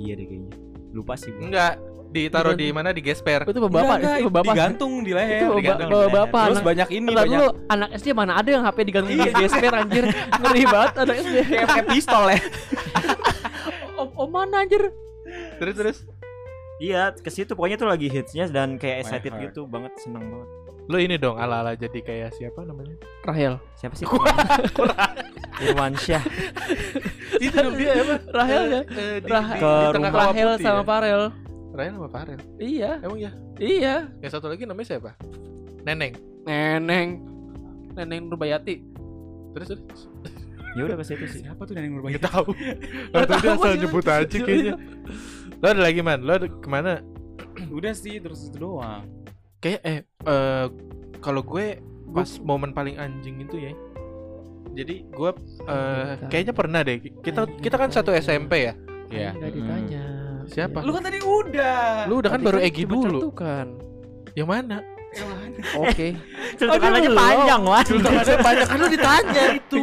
[0.00, 0.52] Iya deh kayaknya.
[0.96, 1.32] Lupa sih.
[1.36, 1.76] Enggak,
[2.14, 3.42] ditaruh di mana di gesper.
[3.42, 4.54] Itu bapak, Enggak, itu bapak.
[4.54, 5.42] digantung di leher.
[5.42, 6.14] Itu digantung bapak, di leher.
[6.14, 6.42] bapak.
[6.46, 9.72] Terus anak- banyak ini banyak dulu, anak SD mana ada yang HP digantung di gesper
[9.74, 10.04] anjir.
[10.40, 11.36] Ngeri banget anak SD.
[11.50, 12.38] kayak kayak pistol ya.
[14.00, 14.82] Om, om mana anjir?
[15.58, 15.98] Terus terus.
[16.82, 20.48] Iya, ke situ pokoknya tuh lagi hitsnya dan kayak excited gitu banget, seneng banget.
[20.84, 22.98] Lu ini dong ala-ala jadi kayak siapa namanya?
[23.24, 23.56] Rahel.
[23.78, 24.04] Siapa sih?
[25.64, 26.22] Irwansyah.
[27.40, 28.14] itu dong dia apa?
[28.28, 28.82] Rahel ya.
[28.84, 31.32] Eh, di, Ke Rahel sama ya?
[31.74, 32.38] Rahel sama Farel.
[32.62, 33.34] Iya, Emang ya?
[33.58, 33.94] iya.
[34.22, 35.18] Yang satu lagi namanya siapa?
[35.82, 36.14] Neneng.
[36.46, 37.08] Neneng.
[37.98, 38.78] Neneng Nurbayati.
[39.58, 40.00] Terus terus.
[40.74, 41.42] Ya udah ke situ sih.
[41.42, 42.14] Siapa tuh Neneng Nurbayati?
[42.14, 42.48] Nggak tahu.
[43.14, 44.74] Atau dia tahu asal nyebut aja kayaknya.
[45.58, 46.20] Lo ada lagi man?
[46.22, 47.02] Lo ada ke mana?
[47.74, 49.10] Udah sih terus itu doang.
[49.58, 50.66] Kayak eh eh,
[51.18, 51.82] kalau gue
[52.14, 53.72] pas momen paling anjing itu ya.
[54.78, 55.30] Jadi gue
[55.66, 57.02] eh, kayaknya pernah deh.
[57.18, 58.78] Kita kita kan satu SMP ya.
[59.10, 59.34] Iya.
[59.34, 60.23] Enggak ditanya.
[60.48, 60.78] Siapa?
[60.84, 62.08] Lu kan tadi udah.
[62.08, 63.18] Lu udah kan Tadi baru Egi cuma dulu.
[63.20, 63.66] Cantukan.
[64.34, 64.78] Yang mana?
[65.78, 66.08] Oke.
[66.58, 67.84] Celutukan aja panjang, Wan.
[67.86, 69.82] Celutukannya banyak kan lu ditanya itu.